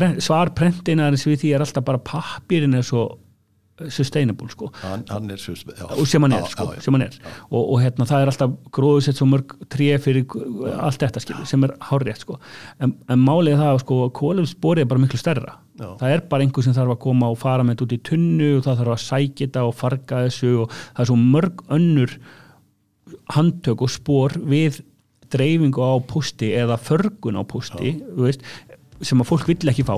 prent, 0.00 0.22
svarprentinarins 0.24 1.26
við 1.28 1.42
því 1.44 1.56
er 1.56 1.66
alltaf 1.66 1.86
bara 1.86 2.00
pappirinn 2.10 2.78
er 2.80 2.86
svo 2.86 3.08
sustainable 3.88 4.50
sko 4.52 4.68
hann, 4.82 5.04
hann 5.08 5.30
er 5.32 5.40
já. 5.40 5.54
sem 6.04 6.22
hann 6.22 6.34
er, 6.36 6.42
Já, 6.42 6.50
sko, 6.52 6.66
já, 6.68 6.74
já. 6.76 6.82
sem 6.84 6.96
hann 6.96 7.04
er. 7.06 7.14
Og, 7.48 7.62
og 7.62 7.78
hérna 7.80 8.06
það 8.08 8.24
er 8.24 8.32
alltaf 8.32 8.56
gróðsett 8.76 9.16
svo 9.20 9.28
mörg 9.30 9.54
tré 9.72 9.94
fyrir 10.02 10.26
allt 10.74 11.00
þetta 11.00 11.22
skilur, 11.24 11.46
sem 11.48 11.64
er 11.64 11.72
hárrétt 11.88 12.20
sko. 12.26 12.36
en, 12.80 12.92
en 13.08 13.22
málið 13.24 13.56
það 13.60 13.72
að 13.72 13.80
sko, 13.84 14.00
kólumspori 14.20 14.84
er 14.84 14.90
bara 14.90 15.00
miklu 15.00 15.20
stærra 15.20 15.56
Já. 15.80 15.88
það 16.02 16.12
er 16.12 16.24
bara 16.28 16.44
einhver 16.44 16.66
sem 16.66 16.76
þarf 16.76 16.96
að 16.96 17.02
koma 17.06 17.32
og 17.32 17.40
fara 17.40 17.64
með 17.64 17.78
þetta 17.78 17.86
út 17.88 17.96
í 17.96 18.00
tunnu 18.10 18.50
og 18.58 18.66
það 18.68 18.82
þarf 18.82 18.94
að 18.96 19.02
sækja 19.06 19.46
þetta 19.46 19.64
og 19.70 19.74
farga 19.80 20.22
þessu 20.26 20.52
og 20.66 20.76
það 20.76 21.02
er 21.06 21.10
svo 21.12 21.18
mörg 21.24 21.66
önnur 21.78 22.16
handtök 23.32 23.86
og 23.86 23.92
spór 23.96 24.36
við 24.44 24.82
dreifingu 25.30 25.80
á 25.80 25.94
pústi 26.04 26.50
eða 26.58 26.76
förgun 26.76 27.38
á 27.38 27.42
pústi 27.46 27.94
sem 29.00 29.20
að 29.20 29.30
fólk 29.32 29.48
vill 29.50 29.72
ekki 29.72 29.86
fá 29.86 29.96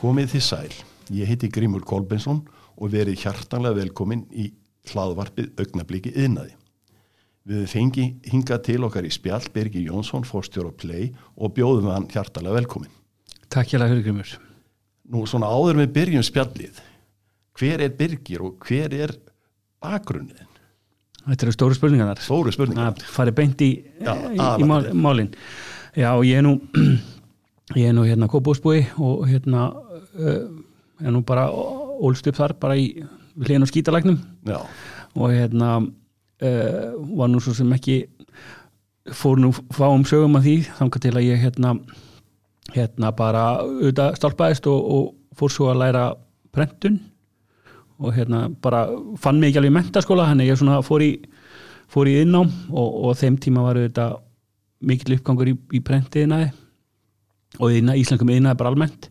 Komið 0.00 0.30
þið 0.32 0.42
sæl, 0.42 0.70
ég 1.12 1.28
heiti 1.28 1.48
Grímur 1.52 1.82
Kolbensson 1.84 2.40
og 2.80 2.88
verið 2.94 3.20
hjartanlega 3.20 3.76
velkomin 3.82 4.22
í 4.32 4.46
hlaðvarpið 4.88 5.60
augnabliki 5.60 6.14
yðnaði. 6.16 6.54
Við 7.44 7.66
fengi 7.68 8.06
hingað 8.32 8.64
til 8.70 8.78
okkar 8.88 9.04
í 9.04 9.12
spjall 9.12 9.44
Birgir 9.52 9.90
Jónsson, 9.90 10.24
fórstjóra 10.24 10.72
Play 10.72 11.12
og 11.36 11.52
bjóðum 11.56 11.92
hann 11.92 12.08
hjartanlega 12.08 12.62
velkomin. 12.62 12.99
Takk 13.50 13.72
hjá 13.72 13.80
það 13.82 14.02
Grímur 14.04 14.36
Nú 15.10 15.24
svona 15.26 15.48
áður 15.50 15.80
við 15.82 15.90
byrjum 15.96 16.22
spjallið, 16.22 16.76
hver 17.58 17.82
er 17.82 17.94
Birgir 17.98 18.44
og 18.46 18.62
hver 18.62 18.92
er 18.94 19.12
bakgrunnið? 19.82 20.44
Þetta 21.26 21.46
eru 21.46 21.54
stóru 21.54 21.76
spurningar 21.76 22.20
Stóru 22.22 22.52
spurningar. 22.54 22.94
að 22.94 23.02
fari 23.10 23.34
beint 23.36 23.60
í, 23.64 23.70
Já, 24.00 24.14
í, 24.14 24.36
í 24.36 24.38
mál, 24.38 24.54
aðalatriði. 24.56 25.00
málin 25.02 25.32
já 25.98 26.10
ég 26.24 26.38
er 26.38 26.44
nú 26.46 26.52
ég 27.80 27.88
er 27.90 27.96
nú 27.96 28.04
hérna 28.06 28.28
kópúsbúi 28.30 28.84
og 29.02 29.26
hérna 29.28 29.66
uh, 29.74 30.46
er 31.02 31.14
nú 31.14 31.22
bara 31.26 31.48
ólst 31.50 32.30
upp 32.30 32.38
þar 32.38 32.54
bara 32.62 32.78
í 32.78 33.02
hliðin 33.40 33.66
á 33.66 33.70
skítalagnum 33.70 34.20
Já, 34.46 34.60
og 35.18 35.34
hérna 35.34 35.72
uh, 35.82 36.86
var 37.18 37.32
nú 37.32 37.42
svo 37.42 37.54
sem 37.58 37.74
ekki 37.76 38.04
fór 39.10 39.42
nú 39.42 39.50
fáum 39.74 40.06
sögum 40.06 40.38
að 40.38 40.46
því 40.46 40.56
þangar 40.78 41.04
til 41.04 41.14
að 41.16 41.26
ég 41.26 41.44
hérna 41.44 41.74
hérna 42.74 43.12
bara 43.16 43.44
auðvitað 43.64 44.16
stálpaðist 44.18 44.66
og, 44.70 44.80
og 44.80 45.38
fór 45.38 45.54
svo 45.54 45.70
að 45.72 45.80
læra 45.84 46.04
prentun 46.54 46.98
og 48.00 48.14
hérna 48.16 48.46
bara 48.62 48.86
fann 49.20 49.40
mig 49.40 49.50
ekki 49.50 49.60
alveg 49.60 49.72
í 49.72 49.76
mentaskóla 49.76 50.28
þannig 50.30 50.50
ég 50.50 50.58
svona 50.60 50.80
fór 50.84 51.04
í, 51.04 51.12
fór 51.90 52.08
í 52.08 52.16
innám 52.22 52.48
og, 52.70 52.98
og 53.10 53.16
þeim 53.20 53.36
tíma 53.42 53.64
var 53.66 53.80
auðvitað 53.80 54.18
mikill 54.80 55.18
uppgangur 55.18 55.52
í, 55.52 55.54
í 55.76 55.82
prentiðinaði 55.84 56.50
og 57.58 57.74
í 57.74 57.80
íslenskum 57.82 58.30
yðnaði 58.32 58.60
bara 58.60 58.72
almennt. 58.72 59.08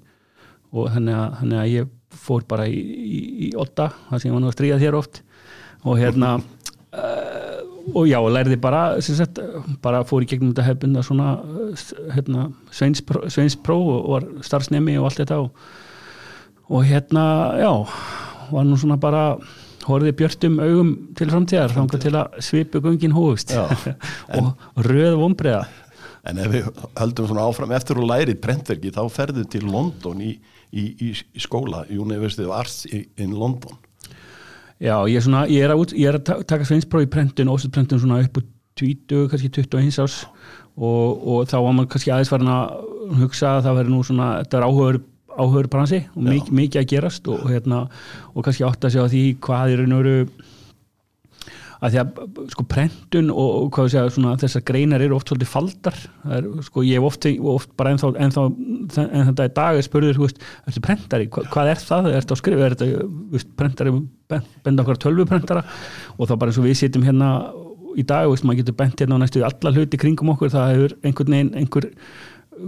Og 0.70 0.90
að, 0.94 1.10
þannig 1.42 1.60
að 1.60 1.72
ég 1.74 1.90
fór 2.20 2.46
bara 2.50 2.68
í, 2.70 2.78
í, 2.80 3.20
í 3.48 3.50
otta 3.60 3.90
það 4.10 4.22
sem 4.22 4.30
ég 4.30 4.36
var 4.36 4.44
nú 4.44 4.50
að 4.50 4.56
stríða 4.58 4.80
þér 4.82 4.98
oft. 5.00 5.22
Og 5.88 6.00
hérna 6.00 6.32
uh, 6.40 6.48
og 7.94 8.08
já, 8.10 8.20
lærði 8.20 8.60
bara 8.62 8.84
sagt, 9.04 9.42
bara 9.84 10.04
fór 10.08 10.26
í 10.26 10.30
gegnum 10.30 10.54
þetta 10.54 10.68
hefbunda 10.68 11.04
svona 11.06 11.34
uh, 11.40 11.88
hérna, 12.16 12.50
sveinspro, 12.76 13.26
sveinspro 13.32 13.80
og 13.96 14.12
var 14.16 14.28
starfsnemi 14.46 14.98
og 15.00 15.10
allt 15.10 15.24
þetta 15.24 15.42
og, 15.46 15.66
og 16.70 16.86
hérna, 16.88 17.26
já 17.60 17.74
var 18.50 18.66
nú 18.66 18.78
svona 18.82 18.98
bara 19.02 19.24
horfið 19.90 20.16
björtum 20.20 20.58
augum 20.62 20.96
til 21.18 21.30
framtíðar 21.32 21.74
þangar 21.74 22.02
til 22.04 22.16
að 22.18 22.40
svipu 22.46 22.82
gungin 22.84 23.16
hófust 23.16 23.54
og 24.38 24.84
röð 24.86 25.18
vombriða 25.22 25.64
en 26.28 26.40
ef 26.44 26.52
við 26.54 26.70
höldum 27.00 27.30
svona 27.30 27.46
áfram 27.48 27.74
eftir 27.76 28.00
að 28.00 28.10
læri 28.10 28.36
prentverki 28.40 28.92
þá 28.96 29.04
ferðu 29.14 29.46
til 29.50 29.66
London 29.70 30.24
í, 30.24 30.34
í, 30.72 30.86
í, 31.10 31.12
skóla, 31.42 31.86
University 31.90 32.46
of 32.46 32.56
Arts 32.56 32.84
in 32.90 33.36
London. 33.38 33.78
Já, 34.80 34.96
ég 35.12 35.18
er, 35.20 35.24
svona, 35.26 35.44
ég 35.52 35.66
er, 35.66 35.74
að, 35.76 35.94
ég 36.00 36.08
er 36.08 36.18
að 36.20 36.26
ta- 36.30 36.40
taka 36.48 36.68
sveinspróf 36.70 37.04
í 37.04 37.10
prentun, 37.12 37.50
óstöðprentun 37.52 38.00
svona 38.00 38.22
upp 38.24 38.38
úr 38.40 38.46
20, 38.80 39.26
kannski 39.32 39.50
21 39.60 39.98
árs. 40.06 40.20
Og, 40.80 41.26
og 41.28 41.50
þá 41.52 41.58
var 41.66 41.74
maður 41.76 41.90
kannski 41.96 42.14
aðeins 42.16 42.32
farin 42.32 42.52
að 42.54 42.78
hugsa 43.20 43.58
að 43.58 43.66
það 43.66 43.80
veri 43.82 43.92
nú 43.92 44.04
svona, 44.08 44.28
þetta 44.40 44.60
er 44.62 44.68
áhugur, 44.70 45.00
áhugur 45.36 45.68
bransi 45.74 46.00
og 46.16 46.24
mik, 46.30 46.48
mikið 46.56 46.80
að 46.84 46.88
gerast 46.94 47.28
og, 47.28 47.42
og, 47.44 47.52
hérna, 47.52 47.82
og 48.32 48.46
kannski 48.48 48.64
átt 48.68 48.88
að 48.88 48.96
sjá 48.96 49.04
því 49.12 49.24
hvað 49.44 49.74
er 49.76 49.84
veru 49.84 50.16
að 51.80 51.94
því 51.94 52.00
að 52.02 52.40
sko 52.52 52.66
prentun 52.68 53.30
og, 53.32 53.50
og 53.60 53.70
hvað 53.76 53.86
við 53.88 53.94
segja 53.94 54.14
svona 54.16 54.34
þessar 54.42 54.64
greinar 54.68 55.04
eru 55.06 55.16
oft 55.16 55.32
svolítið 55.32 55.52
faldar. 55.54 56.00
Er, 56.36 56.50
sko 56.66 56.84
ég 56.84 57.00
hef 57.00 57.08
oft, 57.08 57.28
oft 57.54 57.72
bara 57.80 57.94
ennþá, 57.96 58.10
en 59.06 59.30
þetta 59.30 59.48
í 59.48 59.54
dag 59.62 59.80
er 59.80 59.88
spurður 59.88 60.20
þú 60.20 60.26
veist, 60.28 60.44
ertu 60.68 60.84
prentari, 60.84 61.30
Hva, 61.32 61.46
hvað 61.54 61.72
er 61.72 61.84
það? 61.86 62.10
Ertu 62.20 62.36
að 62.36 62.42
skrifa, 62.42 62.68
er 62.68 62.76
þetta 62.76 63.46
prentari 63.62 63.96
ben- 64.30 64.50
benda 64.66 64.84
okkar 64.84 65.00
tölvuprentara? 65.06 65.64
Og 66.18 66.28
þá 66.28 66.36
bara 66.36 66.52
eins 66.52 66.60
og 66.60 66.68
við 66.68 66.80
sitjum 66.82 67.08
hérna 67.08 67.30
í 68.00 68.04
dag, 68.06 68.28
veist, 68.30 68.44
maður 68.48 68.64
getur 68.64 68.80
bent 68.84 69.00
hérna 69.02 69.16
á 69.18 69.22
næstu 69.24 69.46
alla 69.48 69.74
hluti 69.76 70.00
kringum 70.00 70.34
okkur, 70.36 70.52
það 70.54 70.74
hefur 70.76 70.98
einhvern 71.04 71.34
veginn 71.36 71.56
einhver 71.64 71.90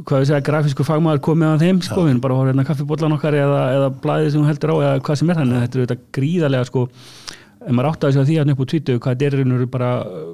hvað 0.07 0.21
við 0.21 0.29
segja, 0.29 0.43
grafísku 0.47 0.85
fagmaður 0.87 1.19
komið 1.25 1.51
á 1.51 1.61
þeim, 1.61 1.79
sko, 1.83 2.05
við 2.05 2.13
erum 2.13 2.21
bara 2.23 2.35
að 2.35 2.39
horfa 2.39 2.51
hérna 2.53 2.63
kaffibóllan 2.69 3.15
okkar 3.17 3.35
eða, 3.35 3.61
eða 3.75 3.89
blæðið 4.03 4.29
sem 4.31 4.41
hún 4.41 4.47
heldur 4.47 4.71
á 4.71 4.75
eða 4.77 5.01
hvað 5.03 5.19
sem 5.19 5.31
er. 5.33 5.39
Þannig, 5.41 5.63
þetta 5.65 5.77
er 5.77 5.83
þetta 5.83 5.97
gríðarlega 6.17 6.69
sko, 6.69 6.83
ef 7.61 7.75
maður 7.75 7.91
átti 7.91 8.09
að 8.09 8.15
segja 8.15 8.27
því 8.29 8.39
að 8.41 8.53
upp 8.53 8.63
á 8.63 8.69
tvítu 8.71 8.97
hvað 8.97 9.13
þetta 9.13 9.27
er 9.27 9.53
veru 9.55 9.69
bara 9.71 9.91
uh, 10.05 10.33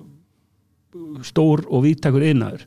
stór 1.28 1.66
og 1.68 1.86
víttakur 1.86 2.26
yðnaður 2.26 2.66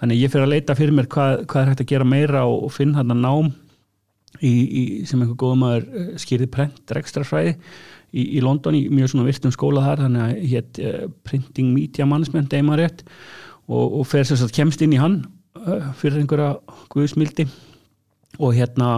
þannig 0.00 0.22
ég 0.22 0.32
fyrir 0.32 0.46
að 0.46 0.54
leita 0.54 0.76
fyrir 0.78 0.96
mér 0.96 1.10
hvað, 1.12 1.44
hvað 1.50 1.62
er 1.62 1.72
hægt 1.72 1.84
að 1.84 1.90
gera 1.92 2.08
meira 2.08 2.44
og, 2.48 2.68
finna 2.74 3.02
hann 3.02 3.22
nám 3.22 3.52
í, 4.40 4.50
í, 4.50 4.82
sem 5.08 5.20
einhver 5.20 5.38
góðum 5.38 5.64
maður 5.64 6.18
skýrði 6.20 6.50
prent 6.52 6.94
rekstrafræði 6.96 7.56
í, 8.12 8.24
í 8.38 8.42
London 8.44 8.76
í 8.78 8.86
mjög 8.92 9.12
svona 9.12 9.28
virtum 9.28 9.54
skóla 9.54 9.84
þar 9.84 10.04
þannig 10.06 10.24
að 10.24 10.46
hétt 10.52 10.80
uh, 10.82 11.02
Printing 11.28 11.72
Media 11.74 12.08
Management 12.08 12.54
og, 13.68 14.00
og 14.00 14.06
fer 14.08 14.26
sem 14.26 14.38
sagt 14.40 14.56
kemst 14.56 14.82
inn 14.84 14.94
í 14.96 15.00
hann 15.00 15.20
uh, 15.58 15.90
fyrir 15.98 16.22
einhverja 16.22 16.56
guðsmildi. 16.92 17.48
Og 18.38 18.54
hérna 18.56 18.90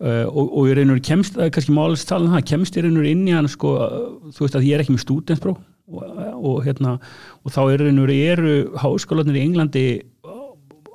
uh, 0.00 0.26
og, 0.28 0.46
og 0.46 0.70
ég 0.70 0.78
reynur 0.80 1.02
kemst, 1.04 1.36
það 1.36 1.48
er 1.48 1.54
kannski 1.56 1.76
málist 1.76 2.08
talað 2.10 2.28
um 2.28 2.36
það, 2.36 2.46
kemst 2.52 2.78
ég 2.78 2.86
reynur 2.86 3.10
inn 3.10 3.26
í 3.28 3.34
hann 3.36 3.50
sko, 3.50 3.74
uh, 3.80 4.30
þú 4.36 4.46
veist 4.46 4.58
að 4.58 4.68
ég 4.68 4.76
er 4.76 4.84
ekki 4.84 4.96
með 4.96 5.04
stúdenspróf 5.06 5.60
og, 5.90 6.06
og 6.36 6.62
hérna 6.66 6.96
og 7.44 7.54
þá 7.54 7.60
er 7.64 7.84
reynur 7.88 8.14
eru 8.14 8.54
háskólanir 8.80 9.40
í 9.40 9.44
Englandi 9.48 9.84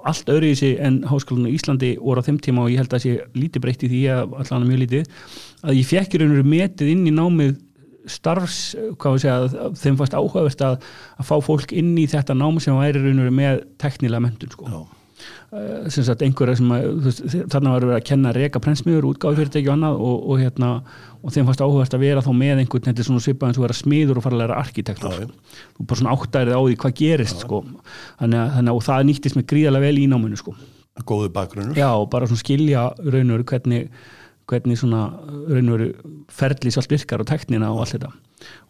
allt 0.06 0.30
öðru 0.30 0.52
í 0.54 0.58
sig 0.58 0.80
en 0.86 1.02
háskólanir 1.10 1.54
í 1.54 1.60
Íslandi 1.60 1.92
voru 1.98 2.22
á 2.22 2.28
þeim 2.28 2.40
tíma 2.44 2.66
og 2.66 2.74
ég 2.74 2.84
held 2.84 2.94
að 2.94 3.06
sé 3.06 3.14
lítið 3.38 3.64
breytt 3.64 3.86
í 3.86 3.92
því 3.92 4.02
að 4.14 4.36
allan 4.42 4.68
mjög 4.70 4.82
lítið 4.84 5.08
að 5.66 5.80
ég 5.80 5.90
fekk 5.90 6.20
reynur 6.22 6.46
metið 6.46 6.92
inn 6.94 7.08
í 7.10 7.16
námið 7.16 7.56
starfs, 8.06 8.76
hvað 9.02 9.16
við 9.16 9.24
segja 9.24 9.70
þeim 9.82 9.96
fannst 9.98 10.14
áhugavert 10.18 10.62
að, 10.62 10.76
að 11.18 11.30
fá 11.30 11.36
fólk 11.42 11.74
inn 11.74 11.96
í 11.98 12.06
þetta 12.10 12.36
nám 12.38 12.60
sem 12.62 12.78
væri 12.78 13.02
reynur 13.02 13.32
með 13.34 13.64
teknilega 13.82 14.22
mentun 14.28 14.54
sko. 14.54 14.70
Já, 14.70 14.95
sem 15.94 16.04
sagt 16.04 16.24
einhverja 16.26 16.58
sem 16.60 16.72
að, 16.74 17.06
þarna 17.52 17.74
var 17.76 17.86
verið 17.86 17.98
að 17.98 18.08
kenna 18.10 18.32
reka 18.36 18.60
prentsmiður, 18.64 19.08
útgáfi 19.12 19.40
fyrirtæki 19.40 19.70
og 19.70 19.76
annað 19.76 20.02
og, 20.08 20.26
og 20.34 20.42
hérna, 20.42 20.70
og 21.22 21.34
þeim 21.36 21.48
fannst 21.50 21.64
áhugast 21.64 21.96
að 21.96 22.04
vera 22.04 22.24
þá 22.26 22.32
með 22.42 22.62
einhvern, 22.64 22.88
þetta 22.90 23.04
er 23.04 23.08
svona 23.10 23.24
svipað 23.24 23.52
eins 23.52 23.60
og 23.62 23.66
vera 23.66 23.78
smiður 23.78 24.20
og 24.20 24.26
fara 24.26 24.38
að 24.38 24.44
læra 24.44 24.60
arkitektur 24.62 25.16
Já, 25.16 25.24
já. 25.24 25.64
þú 25.78 25.88
bara 25.92 26.02
svona 26.02 26.18
áttærið 26.18 26.58
á 26.58 26.62
því 26.66 26.78
hvað 26.84 26.98
gerist 27.00 27.46
sko. 27.46 27.62
þannig, 28.20 28.42
að, 28.42 28.60
að 28.60 28.74
og 28.76 28.84
það 28.90 29.08
nýttist 29.10 29.40
mig 29.40 29.48
gríðarlega 29.54 29.88
vel 29.88 30.02
í 30.02 30.06
náminu 30.12 30.42
sko. 30.42 30.56
góðu 31.06 31.32
bakgrunnur. 31.36 31.80
já, 31.80 31.90
og 31.94 32.10
bara 32.12 32.28
svona 32.30 32.44
skilja 32.44 32.86
raun 33.00 33.32
og 33.32 33.38
veru 33.38 33.50
hvernig, 33.54 33.90
hvernig 34.52 34.80
svona 34.82 35.02
raun 35.50 35.72
og 35.72 35.78
veru 35.80 35.90
ferlis 36.30 36.78
allt 36.82 36.92
virkar 36.92 37.24
og 37.24 37.30
teknina 37.32 37.72
og 37.72 37.86
allt 37.86 37.98
þetta 37.98 38.14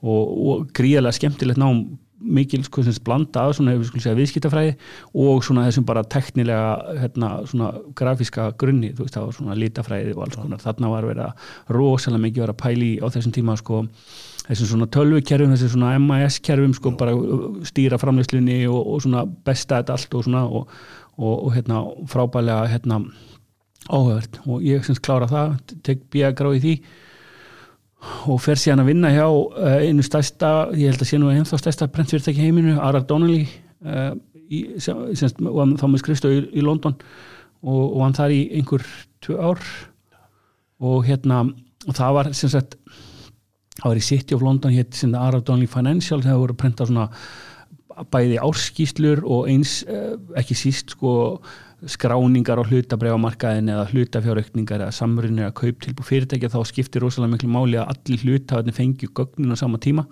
og, 0.05 0.23
og 0.23 0.67
gríðarlega 0.75 1.17
skemmtilegt 1.19 1.61
nám 1.61 1.85
mikil 2.25 2.63
sko 2.65 2.83
sem 2.85 2.95
blanda 3.05 3.45
af 3.45 3.55
svona, 3.57 3.75
segja, 3.93 4.15
viðskiptafræði 4.17 4.75
og 5.21 5.43
svona 5.45 5.65
þessum 5.67 5.85
bara 5.87 6.03
teknilega 6.09 6.99
hérna, 7.01 7.31
svona 7.49 7.71
grafíska 7.97 8.49
grunni 8.59 8.91
þú 8.95 9.05
veist, 9.05 9.17
það 9.17 9.27
var 9.27 9.37
svona 9.39 9.57
litafræði 9.59 10.15
og 10.15 10.23
alls 10.25 10.39
konar. 10.39 10.63
Þarna 10.63 10.91
var 10.93 11.09
verið 11.09 11.25
að 11.27 11.51
rosalega 11.77 12.25
mikið 12.25 12.45
vera 12.45 12.55
að 12.55 12.63
pæli 12.63 12.91
á 13.01 13.07
þessum 13.13 13.35
tíma 13.35 13.57
sko 13.61 13.83
þessum 14.45 14.71
svona 14.71 14.89
tölvukerfum, 14.93 15.55
þessum 15.55 15.73
svona 15.75 15.95
MIS 16.01 16.41
kerfum 16.45 16.75
sko 16.77 16.93
bara 16.99 17.15
stýra 17.69 17.99
framleyslunni 18.01 18.59
og, 18.69 18.81
og 18.81 19.01
svona 19.05 19.25
besta 19.25 19.81
þetta 19.81 19.97
allt 19.97 20.17
og 20.19 20.27
svona 20.27 20.43
og, 20.45 20.75
og, 21.17 21.33
og 21.33 21.55
hérna 21.55 21.81
frábælega 22.11 22.69
hérna 22.73 23.01
áhugavert. 23.85 24.39
Og 24.49 24.63
ég 24.65 24.85
semst 24.85 25.03
klára 25.05 25.29
það, 25.29 25.57
tek 25.85 26.07
bíja 26.13 26.33
gráði 26.37 26.63
því 26.63 26.77
og 28.29 28.41
fer 28.43 28.59
síðan 28.59 28.83
að 28.83 28.91
vinna 28.91 29.11
hjá 29.13 29.25
uh, 29.27 29.77
einu 29.81 30.05
stærsta, 30.05 30.51
ég 30.77 30.91
held 30.91 31.01
að 31.01 31.09
sé 31.11 31.19
nú 31.21 31.31
ennþá 31.33 31.61
stærsta 31.61 31.89
prentfyrirtæki 31.93 32.41
í 32.41 32.47
heiminu, 32.49 32.77
Ara 32.81 33.01
Donnelly 33.05 33.45
sem, 34.81 35.01
sem, 35.17 35.33
þá 35.77 35.85
með 35.89 36.01
skrifstöð 36.01 36.37
í, 36.37 36.39
í 36.59 36.63
London 36.65 36.95
og, 37.65 37.83
og 37.83 37.99
hann 38.03 38.17
þar 38.17 38.33
í 38.33 38.41
einhver 38.57 38.85
tvö 39.25 39.37
ár. 39.41 39.61
Og 40.85 41.05
hérna 41.07 41.43
og 41.85 41.97
það 41.97 42.15
var 42.17 42.31
sem 42.37 42.51
sagt 42.51 42.77
það 43.75 43.89
var 43.89 43.99
í 43.99 44.05
City 44.05 44.35
of 44.35 44.45
London 44.45 44.73
hétt 44.73 44.95
sem 44.97 45.13
það 45.13 45.27
Arab 45.27 45.45
Donley 45.47 45.69
Financial 45.69 46.21
það 46.23 46.41
voru 46.41 46.55
að 46.55 46.61
prenta 46.63 46.87
svona 46.87 47.09
bæði 48.11 48.39
árskýslur 48.43 49.23
og 49.23 49.49
eins 49.51 49.79
eh, 49.87 50.15
ekki 50.39 50.57
síst 50.57 50.95
sko 50.95 51.13
skráningar 51.89 52.59
á 52.61 52.63
hlutabræfamarkaðin 52.65 53.71
eða 53.73 53.85
hlutafjáraukningar 53.91 54.83
eða 54.85 54.95
samrunir 54.95 55.49
að 55.49 55.55
kaup 55.61 55.79
tilbú 55.85 56.05
fyrirtækja 56.05 56.51
þá 56.53 56.59
skiptir 56.69 57.05
rosalega 57.05 57.35
miklu 57.35 57.49
máli 57.53 57.79
að 57.79 57.93
allir 57.93 58.25
hlutafarnir 58.25 58.77
fengju 58.77 59.11
gögnin 59.15 59.53
á 59.53 59.57
sama 59.59 59.79
tíma. 59.81 60.07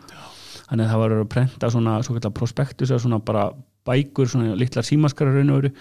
Þannig 0.69 0.85
að 0.85 0.93
það 0.93 1.03
var 1.03 1.15
að 1.17 1.29
prenta 1.33 1.69
svona, 1.73 1.99
svona 2.05 2.33
prospektus 2.33 2.93
eða 2.93 3.03
svona 3.03 3.21
bara 3.25 3.49
bækur, 3.87 4.29
svona 4.29 4.57
litlar 4.57 4.87
símaskara 4.87 5.33
raun 5.33 5.53
og 5.53 5.61
veru 5.61 5.73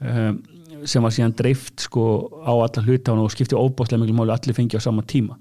um, 0.00 0.40
sem 0.88 1.04
var 1.04 1.12
síðan 1.12 1.34
dreift 1.36 1.82
sko 1.84 2.04
á 2.40 2.52
alla 2.52 2.84
hlutafan 2.84 3.20
og 3.20 3.32
skipti 3.34 3.58
óbáslega 3.58 4.00
miklu 4.00 4.16
máli 4.16 4.32
að 4.32 4.38
allir 4.38 4.56
fengju 4.60 4.80
á 4.80 4.82
sama 4.84 5.04
tíma. 5.04 5.36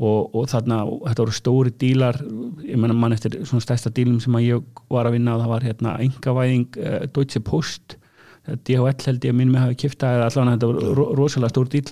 Og, 0.00 0.32
og 0.34 0.48
þarna, 0.50 0.82
þetta 1.04 1.24
voru 1.26 1.36
stóri 1.36 1.72
dílar 1.76 2.18
ég 2.64 2.78
menna 2.80 2.96
mann 2.96 3.14
eftir 3.14 3.36
svona 3.44 3.62
stærsta 3.62 3.92
dílum 3.94 4.20
sem 4.22 4.34
að 4.38 4.46
ég 4.46 4.84
var 4.90 5.06
að 5.06 5.18
vinna 5.18 5.36
það 5.42 5.52
var 5.52 5.66
hérna 5.68 5.96
engavæðing 6.06 6.80
uh, 6.80 7.02
Deutsche 7.10 7.42
Post 7.44 7.99
DHL 8.48 9.06
held 9.06 9.24
ég 9.26 9.34
að 9.34 9.40
með 9.40 9.62
hafi 9.64 9.78
kipta 9.84 10.14
eða 10.16 10.28
allavega 10.30 10.56
þetta 10.56 10.70
var 10.70 10.98
ro 10.98 11.06
rosalega 11.18 11.52
stór 11.52 11.70
díl 11.72 11.84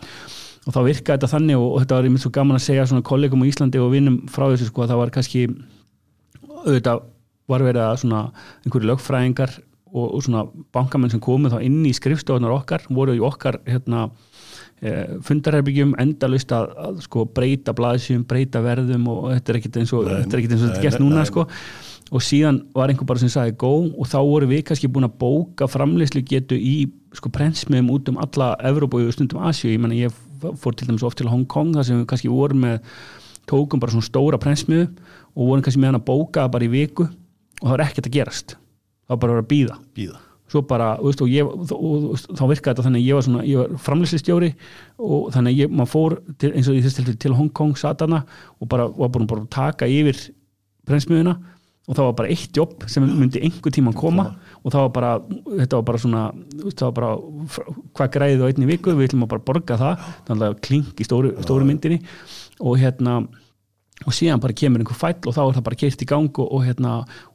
og 0.68 0.74
þá 0.74 0.80
virkaði 0.84 1.14
þetta 1.14 1.30
þannig 1.32 1.58
og, 1.60 1.68
og 1.68 1.82
þetta 1.82 1.98
var 1.98 2.08
einmitt 2.08 2.24
svo 2.24 2.32
gaman 2.34 2.58
að 2.58 2.64
segja 2.66 2.88
svona 2.88 3.06
kollegum 3.06 3.44
á 3.44 3.48
Íslandi 3.48 3.80
og 3.80 3.92
vinnum 3.94 4.18
frá 4.32 4.48
þessu 4.50 4.68
sko 4.68 4.84
að 4.84 4.92
það 4.92 5.00
var 5.02 5.12
kannski 5.14 5.44
auðvitað 6.64 7.06
var 7.48 7.64
verið 7.64 7.84
að 7.84 8.00
svona 8.02 8.22
einhverju 8.66 8.90
lögfræðingar 8.90 9.54
og, 9.92 10.06
og 10.06 10.24
svona 10.24 10.44
bankamenn 10.76 11.12
sem 11.12 11.22
komið 11.24 11.56
þá 11.56 11.62
inn 11.64 11.80
í 11.88 11.94
skrifstofunar 11.96 12.56
okkar 12.58 12.84
voru 12.92 13.16
í 13.16 13.22
okkar 13.24 13.60
hérna 13.68 14.08
e, 14.82 15.20
fundarherbyggjum 15.24 15.94
endalust 16.02 16.52
að, 16.52 16.74
að 16.88 17.02
sko 17.06 17.24
breyta 17.32 17.74
blaðsjum, 17.76 18.26
breyta 18.28 18.62
verðum 18.64 19.08
og 19.14 19.30
þetta 19.32 19.54
er 19.54 19.60
ekkert 19.62 19.80
eins 19.80 19.94
og 19.96 20.10
þetta 20.10 20.36
er 20.36 20.42
ekkert 20.42 20.56
eins 20.56 20.66
og 20.66 20.72
þetta 20.74 20.84
gert 20.84 21.04
núna 21.04 21.24
sko 21.28 21.46
og 22.08 22.24
síðan 22.24 22.62
var 22.76 22.88
einhver 22.88 23.06
bara 23.08 23.20
sem 23.20 23.30
sagði 23.32 23.56
go. 23.60 23.72
Og 23.98 24.08
þá 24.08 24.18
voru 24.24 24.48
við 24.48 24.64
kannski 24.68 24.90
búin 24.92 25.08
að 25.08 25.18
bóka 25.20 25.68
framleyslu 25.68 26.22
getu 26.26 26.56
í 26.56 26.88
sko 27.16 27.30
prensmiðum 27.32 27.90
út 27.94 28.08
um 28.12 28.20
alla 28.22 28.54
Evrópa 28.68 29.00
og 29.00 29.14
stundum 29.14 29.44
Asju, 29.48 29.70
ég 29.72 29.82
menna 29.82 29.96
ég 29.96 30.14
fór 30.60 30.76
til 30.76 30.88
dæmis 30.88 31.04
oft 31.06 31.18
til 31.18 31.28
Hong 31.28 31.46
Kong 31.50 31.74
þar 31.76 31.88
sem 31.88 31.98
við 32.00 32.06
kannski 32.12 32.30
vorum 32.30 32.62
með 32.62 32.78
tókum 33.48 33.80
bara 33.82 33.94
svona 33.94 34.06
stóra 34.06 34.38
prensmiðu 34.40 34.86
og 35.34 35.50
vorum 35.50 35.64
kannski 35.64 35.82
með 35.82 35.92
hann 35.92 36.00
að 36.00 36.08
bóka 36.08 36.46
bara 36.52 36.68
í 36.68 36.72
viku 36.72 37.08
og 37.08 37.66
það 37.66 37.74
var 37.74 37.84
ekkert 37.88 38.08
að 38.08 38.16
gerast. 38.16 38.56
Það 39.08 39.14
var 39.14 39.22
bara 39.22 39.32
að 39.32 39.38
vera 39.38 39.46
að 39.46 39.52
býða, 39.52 39.78
býða. 39.98 40.24
svo 40.48 40.62
bara, 40.64 40.88
veist, 41.04 41.20
og, 41.20 41.28
ég, 41.28 41.44
og, 41.44 42.12
þá 42.16 42.44
virkaði 42.48 42.70
þetta 42.70 42.84
þannig 42.86 43.02
að 43.02 43.08
ég 43.08 43.16
var, 43.18 43.24
svona, 43.26 43.42
ég 43.44 43.58
var 43.60 43.82
framleyslistjóri 43.84 44.48
og 45.04 45.26
þannig 45.34 45.52
að 45.52 45.58
ég, 45.60 45.72
maður 45.76 45.90
fór 45.92 46.16
til, 46.40 46.52
eins 46.54 46.70
og 46.70 46.78
ég 46.78 46.86
þess 46.86 47.00
til, 47.00 47.16
til 47.24 47.34
Hong 47.36 47.50
Kong 47.52 47.76
satana 47.76 48.22
og 48.56 48.70
bara 48.72 48.86
var 48.88 49.12
búin 49.12 49.28
að 49.28 49.50
taka 49.52 49.88
yfir 49.92 50.22
prensmiðuna 50.88 51.34
og 51.88 51.96
það 51.96 52.04
var 52.04 52.16
bara 52.20 52.30
eitt 52.34 52.58
jobb 52.60 52.84
sem 52.90 53.04
myndi 53.08 53.40
einhver 53.40 53.72
tíma 53.72 53.94
að 53.94 54.00
koma 54.02 54.26
og 54.60 54.72
það 54.74 54.82
var 54.84 54.94
bara, 54.98 55.12
þetta 55.62 55.78
var 55.78 55.86
bara 55.88 56.00
svona 56.02 56.22
það 56.68 56.84
var 56.84 56.96
bara, 56.98 57.10
hvað 57.96 58.10
græðið 58.16 58.44
á 58.44 58.48
einni 58.50 58.68
viku 58.68 58.94
við 58.98 59.08
ætlum 59.08 59.24
að 59.24 59.32
bara 59.32 59.46
borga 59.48 59.78
það 59.80 60.08
þannig 60.28 60.48
að 60.48 60.58
kling 60.68 60.90
í 61.00 61.06
stóru, 61.08 61.32
stóru 61.46 61.68
myndinni. 61.68 62.02
Og 62.58 62.76
hérna 62.82 63.22
og 64.06 64.14
síðan 64.14 64.42
bara 64.42 64.54
kemur 64.56 64.82
einhver 64.82 64.98
fæll 64.98 65.16
og 65.26 65.34
þá 65.34 65.40
er 65.44 65.56
það 65.56 65.66
bara 65.68 65.78
keirt 65.80 66.02
í 66.04 66.08
gang 66.08 66.42
og, 66.42 66.50
og 66.54 66.66
hérna 66.66 66.92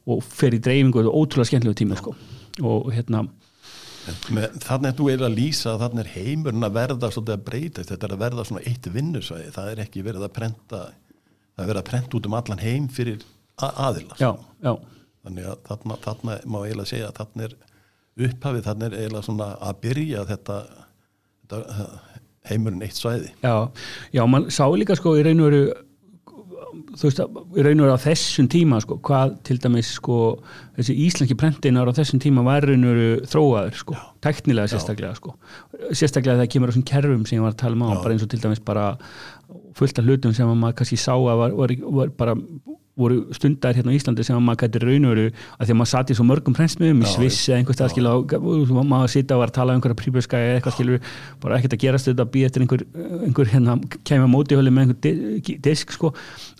og 0.08 0.22
fer 0.24 0.56
í 0.56 0.60
dreifingu 0.64 1.00
og 1.00 1.02
þetta 1.02 1.10
er 1.10 1.18
ótrúlega 1.20 1.50
skemmtilegu 1.50 1.80
tími 1.80 1.98
sko. 2.00 2.14
og 2.62 2.92
hérna 2.94 3.26
Þannig 4.04 4.90
að 4.90 4.98
þú 4.98 5.06
er 5.08 5.22
að 5.24 5.36
lýsa 5.38 5.70
að 5.72 5.82
þannig 5.86 6.02
er 6.02 6.10
heimurinn 6.12 6.66
að 6.66 6.74
verða 6.76 7.08
svolítið 7.12 7.34
að 7.34 7.44
breyta 7.46 7.84
þetta 7.88 8.06
er 8.06 8.14
að 8.14 8.20
verða 8.20 8.44
svona 8.48 8.64
eitt 8.68 8.88
vinnusvæði 8.92 9.52
það 9.54 9.70
er 9.70 9.80
ekki 9.84 10.02
verið 10.04 10.26
að 10.26 10.34
prenta 10.38 10.80
það 10.90 11.62
er 11.64 11.70
verið 11.70 11.80
að 11.80 11.88
prenta 11.88 12.18
út 12.18 12.28
um 12.28 12.36
allan 12.36 12.60
heim 12.64 12.88
fyrir 12.92 13.24
aðila 13.62 14.18
já, 14.18 14.30
já. 14.64 14.72
þannig 15.24 15.46
að 15.52 15.62
þarna, 15.68 15.98
þarna 16.04 16.38
má 16.46 16.58
eiginlega 16.64 16.90
segja 16.90 17.10
að 17.10 17.20
þarna 17.20 17.48
er 17.48 17.56
upphafið, 18.28 18.66
þarna 18.68 18.88
er 18.88 18.98
eiginlega 18.98 19.26
svona 19.28 19.48
að 19.62 19.80
byrja 19.84 20.26
þetta, 20.30 20.58
þetta 21.44 21.88
heimurinn 22.50 22.84
eitt 22.84 22.98
svæði. 22.98 23.32
Já, 23.44 23.54
já, 24.14 24.22
mann 24.28 24.50
sá 24.52 24.66
líka 24.76 24.96
sko 24.98 25.16
í 25.18 25.24
raun 25.24 25.42
og 25.42 25.50
veru 25.50 25.64
þú 26.94 27.08
veist 27.08 27.20
að 27.22 27.38
í 27.54 27.64
raun 27.64 27.80
og 27.80 27.86
veru 27.86 27.94
á 27.96 28.04
þessum 28.04 28.48
tíma 28.50 28.80
sko, 28.82 28.98
hvað 29.06 29.34
til 29.46 29.56
dæmis 29.62 29.90
sko 29.96 30.18
þessi 30.76 30.96
íslenski 31.06 31.36
prentinar 31.38 31.90
á 31.90 31.96
þessum 31.96 32.22
tíma 32.22 32.44
var 32.46 32.66
raun 32.66 32.86
og 32.86 32.92
veru 32.92 33.28
þróaður 33.30 33.78
sko, 33.80 33.98
teknilega 34.24 34.72
sérstaklega 34.72 35.14
sko, 35.18 35.34
sérstaklega 35.90 36.40
þegar 36.40 36.52
kemur 36.54 36.72
á 36.72 36.74
svona 36.76 36.90
kerfum 36.90 37.26
sem 37.26 37.38
ég 37.38 37.46
var 37.46 37.54
að 37.54 37.60
tala 37.62 37.78
um 37.78 37.86
á, 37.86 37.90
bara 38.02 38.16
eins 38.16 38.26
og 38.26 38.32
til 38.32 38.42
dæmis 38.42 38.62
bara 38.66 38.86
fullt 39.78 40.00
af 40.00 40.08
hlutum 40.08 40.34
sem 40.36 40.50
maður 40.54 40.80
kannski 40.80 40.98
sá 41.00 41.14
að 41.14 41.40
var, 41.42 41.58
var, 41.58 41.76
var 42.00 42.14
bara 42.18 42.36
voru 42.98 43.20
stundar 43.34 43.74
hérna 43.74 43.90
á 43.90 43.96
Íslandi 43.96 44.24
sem 44.26 44.36
að 44.36 44.44
maður 44.46 44.60
gæti 44.64 44.82
raunveru 44.82 45.24
að 45.30 45.64
því 45.64 45.74
að 45.74 45.78
maður 45.80 45.90
sati 45.90 46.16
svo 46.16 46.26
mörgum 46.28 46.54
prensmiðum 46.54 47.02
í 47.02 47.08
Sviss 47.10 47.48
eða 47.48 47.58
einhvers 47.60 47.78
stað 47.80 47.94
skilja 47.94 48.12
og 48.14 48.84
maður 48.86 49.10
sita 49.14 49.34
og 49.34 49.42
var 49.42 49.50
að 49.50 49.56
tala 49.58 49.74
um 49.74 49.80
einhverja 49.80 49.98
príbjörska 49.98 50.38
eða 50.38 50.60
eitthvað 50.60 50.76
skilur 50.76 51.16
bara 51.42 51.58
ekkert 51.58 51.74
að 51.74 51.82
gerast 51.86 52.10
þetta 52.10 52.26
að 52.26 52.32
býja 52.36 52.50
eftir 52.50 52.64
einhver, 52.64 52.84
einhver 53.26 53.50
hérna 53.50 53.76
kemur 54.06 54.30
mótihöli 54.30 54.74
með 54.74 54.94
einhver 54.94 55.58
disk 55.66 55.96
sko 55.96 56.12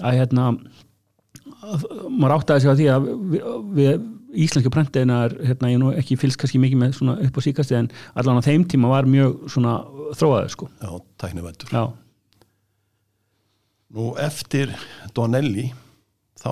að 0.02 0.19
hérna 0.19 0.48
að, 1.62 1.86
maður 2.10 2.36
átti 2.40 2.56
að 2.56 2.62
segja 2.64 2.76
því 2.81 2.90
að 2.96 3.08
við, 3.34 3.48
við 3.78 4.06
íslenski 4.44 4.72
prentiðinar 4.75 5.36
hérna 5.38 5.70
ég 5.70 5.78
nú 5.78 5.92
ekki 5.94 6.19
fylgst 6.19 6.40
kannski 6.42 6.60
mikið 6.62 6.81
með 6.81 6.96
svona 6.98 7.14
upp 7.22 7.38
á 7.38 7.40
síkasti 7.46 7.78
en 7.78 7.90
allan 8.19 8.42
á 8.42 8.46
þeim 8.46 8.66
tíma 8.70 8.90
var 8.90 9.06
mjög 9.06 9.46
svona 9.54 9.76
þróaður 10.19 10.50
sko. 10.56 10.70
Já, 10.82 10.90
tæknivættur 11.22 11.76
Nú 13.94 14.10
eftir 14.19 14.72
Donelli 15.14 15.69
þá 16.40 16.50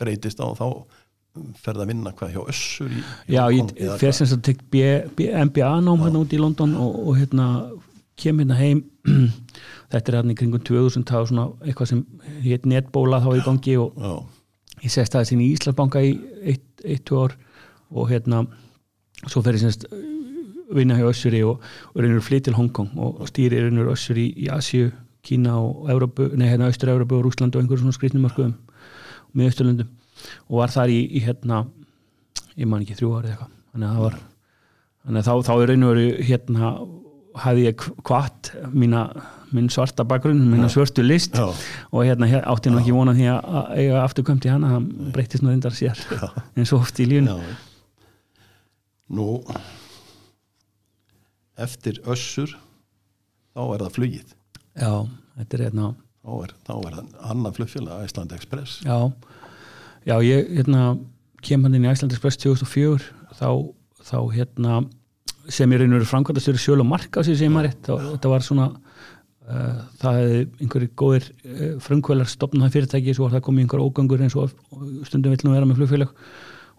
breytist 0.00 0.42
á 0.42 0.46
og 0.46 0.58
þá 0.58 0.66
ferða 1.58 1.84
að 1.84 1.90
vinna 1.90 2.12
hvað 2.14 2.34
hjá 2.34 2.42
össur 2.50 2.92
í, 2.94 3.00
Já, 3.32 3.42
ég 3.50 3.96
fer 3.98 4.14
sem 4.14 4.28
sagt 4.30 4.44
tekt 4.46 4.62
MBA 4.70 5.72
nám 5.82 6.04
hérna 6.04 6.22
út 6.22 6.34
í 6.34 6.38
London 6.38 6.76
og, 6.78 6.98
og 7.08 7.18
hérna 7.18 7.48
kem 8.20 8.38
hérna 8.38 8.58
heim. 8.58 8.84
Þetta 9.92 10.12
er 10.12 10.18
hérna 10.20 10.34
í 10.34 10.38
kringum 10.38 10.62
2000 10.62 11.06
þá 11.08 11.16
svona 11.28 11.48
eitthvað 11.64 11.90
sem 11.90 12.04
hétt 12.44 12.68
netbóla 12.70 13.22
þá 13.24 13.30
í 13.34 13.44
gangi 13.46 13.76
og 13.82 13.98
Já. 13.98 14.14
ég 14.84 14.94
sest 14.94 15.16
aðeins 15.16 15.34
í 15.34 15.50
Íslandsbanka 15.52 16.02
í 16.04 16.12
eitt, 16.54 16.66
eitt, 16.84 17.04
tvö 17.08 17.26
ár 17.26 17.38
og 17.94 18.10
hérna 18.10 18.44
svo 19.26 19.42
fer 19.44 19.58
ég 19.58 19.64
semst 19.64 19.88
vinna 20.74 20.96
hjá 20.98 21.08
össuri 21.10 21.42
og, 21.46 21.62
og 21.92 22.02
reynur 22.02 22.24
flytt 22.24 22.46
til 22.48 22.56
Hongkong 22.56 22.94
og 22.98 23.26
stýri 23.30 23.60
reynur 23.62 23.92
össuri 23.92 24.30
í 24.32 24.48
Asju, 24.50 24.92
Kína 25.24 25.56
og 25.60 25.90
Európu, 25.92 26.30
nei 26.36 26.48
hérna 26.50 26.70
Östur-Európu 26.72 27.18
og 27.18 27.26
Rúsland 27.28 27.54
og 27.54 27.62
einhverjum 27.62 27.86
svona 27.86 27.98
skrifnumarkuðum 27.98 28.56
með 29.34 29.50
Östurlundum 29.52 29.92
og 30.48 30.58
var 30.60 30.72
þar 30.72 30.92
í, 30.94 31.00
í 31.18 31.22
hérna 31.24 31.64
ég 32.54 32.68
man 32.70 32.84
ekki 32.84 32.96
þrjú 33.00 33.12
árið 33.18 33.34
eitthvað. 33.34 33.54
Þannig 33.74 33.88
að 33.88 33.94
það 33.94 34.04
var 34.06 34.18
þannig 35.04 35.20
að 35.20 35.26
þá, 35.28 35.48
þá 35.48 35.54
er 35.54 35.72
raun 35.72 35.86
og 35.86 35.94
veru 35.94 36.06
hérna 36.28 36.74
hafði 37.44 37.64
ég 37.66 37.86
kvart 38.06 38.52
mína 38.70 39.04
minn 39.54 39.68
svarta 39.70 40.04
bakgrunn, 40.06 40.40
mína 40.50 40.68
svörstu 40.70 41.02
list. 41.04 41.36
Já. 41.38 41.50
og 41.90 42.06
hérna 42.06 42.26
hér, 42.30 42.42
átti 42.50 42.70
nú 42.72 42.80
ekki 42.80 42.94
vona 42.94 43.14
því 43.14 43.28
að 43.30 43.70
eiga 43.78 44.00
afturkömt 44.02 44.46
í 44.46 44.50
hana, 44.50 44.72
það 44.74 45.12
breytist 45.14 45.44
nú 45.44 45.52
reyndar 45.52 45.74
sér 45.76 45.98
Já. 46.10 46.26
eins 46.58 46.72
og 46.74 46.82
oft 46.82 46.98
í 47.02 47.06
lífun 47.10 47.30
Nú 49.14 49.26
eftir 51.60 52.00
össur 52.10 52.54
þá 53.54 53.62
er 53.66 53.84
það 53.84 53.92
flugið. 53.98 54.32
Já, 54.74 54.92
þetta 55.38 55.56
er 55.58 55.64
hérna 55.68 55.90
er, 56.24 56.52
þá 56.66 56.74
er 56.78 56.98
annan 57.30 57.56
flugfélag 57.56 58.04
Æsland 58.06 58.34
Express. 58.36 58.80
Já, 58.86 59.12
já 60.08 60.16
ég 60.24 60.52
hérna, 60.58 60.94
kem 61.44 61.64
hann 61.66 61.76
inn 61.76 61.86
í 61.86 61.90
Æsland 61.92 62.14
Express 62.14 62.40
2004 62.40 63.10
þá, 63.38 63.48
þá 64.04 64.18
hérna 64.32 64.84
sem 65.52 65.72
ég 65.74 65.82
reynur 65.82 66.06
framkvæmdastöru 66.08 66.60
sjöl 66.60 66.80
og 66.80 66.88
marka 66.88 67.24
sem 67.24 67.36
ég 67.36 67.52
maður 67.52 67.70
rétt, 67.70 67.90
þetta 68.14 68.32
var 68.32 68.44
svona 68.46 68.70
uh, 68.72 69.82
það 70.00 70.18
hefði 70.20 70.40
einhverjir 70.64 70.92
góðir 71.00 71.28
uh, 71.28 71.74
frumkvælar 71.84 72.30
stopnaði 72.30 72.76
fyrirtæki 72.78 73.14
svo 73.16 73.28
var 73.28 73.36
það 73.36 73.46
komið 73.48 73.66
einhver 73.66 73.84
ógangur 73.84 74.24
eins 74.24 74.36
og 74.40 74.54
stundum 75.08 75.34
vill 75.34 75.44
nú 75.44 75.54
vera 75.56 75.68
með 75.68 75.82
flugfélag. 75.82 76.16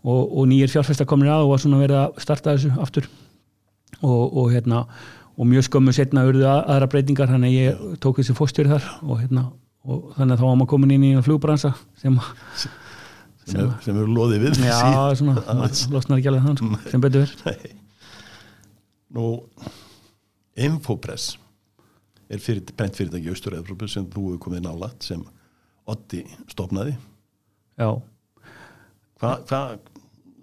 Og, 0.05 0.33
og 0.37 0.49
nýjir 0.49 0.69
fjárfæstar 0.69 1.07
komin 1.09 1.31
að 1.33 1.47
og 1.47 1.55
var 1.55 1.61
svona 1.63 1.81
verið 1.81 1.99
að 2.03 2.19
starta 2.21 2.53
þessu 2.53 2.73
aftur. 2.81 3.07
Og, 4.05 4.35
og 4.37 4.51
hérna 4.53 4.83
og 5.35 5.49
mjög 5.49 5.67
skömmu 5.67 5.93
setna 5.95 6.23
urðu 6.27 6.47
að, 6.47 6.59
aðra 6.73 6.89
breytingar 6.91 7.31
þannig 7.31 7.51
að 7.51 7.55
ég 7.59 8.01
tók 8.03 8.19
þessi 8.21 8.35
fóstjóri 8.37 8.71
þar 8.71 8.89
og, 9.03 9.15
hérna, 9.19 9.45
og 9.85 10.11
þannig 10.15 10.35
að 10.35 10.41
þá 10.41 10.45
var 10.47 10.59
maður 10.59 10.71
komin 10.73 10.93
inn 10.95 11.07
í 11.07 11.13
flugbransa 11.25 11.71
sem, 12.01 12.19
sem, 13.43 13.61
er, 13.61 13.71
sem 13.85 13.97
eru 13.97 14.15
loðið 14.15 14.45
við 14.47 14.61
já, 14.63 14.77
svona, 15.19 15.41
losnar 15.95 16.21
ekki 16.21 16.31
alveg 16.31 16.47
þann 16.47 16.61
sko, 16.61 16.83
sem 16.91 17.03
betur 17.03 17.25
verð 17.25 17.73
Nú 19.15 19.25
Infopress 20.59 21.35
er 22.31 22.41
fyrir, 22.41 22.63
brent 22.75 22.97
fyrirtæki 22.97 23.29
í 23.29 23.33
Austur-Európu 23.35 23.87
sem 23.91 24.07
þú 24.11 24.31
hefur 24.31 24.45
komið 24.47 24.65
nálat 24.65 25.03
sem 25.05 25.21
Otti 25.91 26.23
stopnaði 26.49 26.95
Já. 27.75 27.89
Hvað 29.19 29.43
hva, 29.49 29.59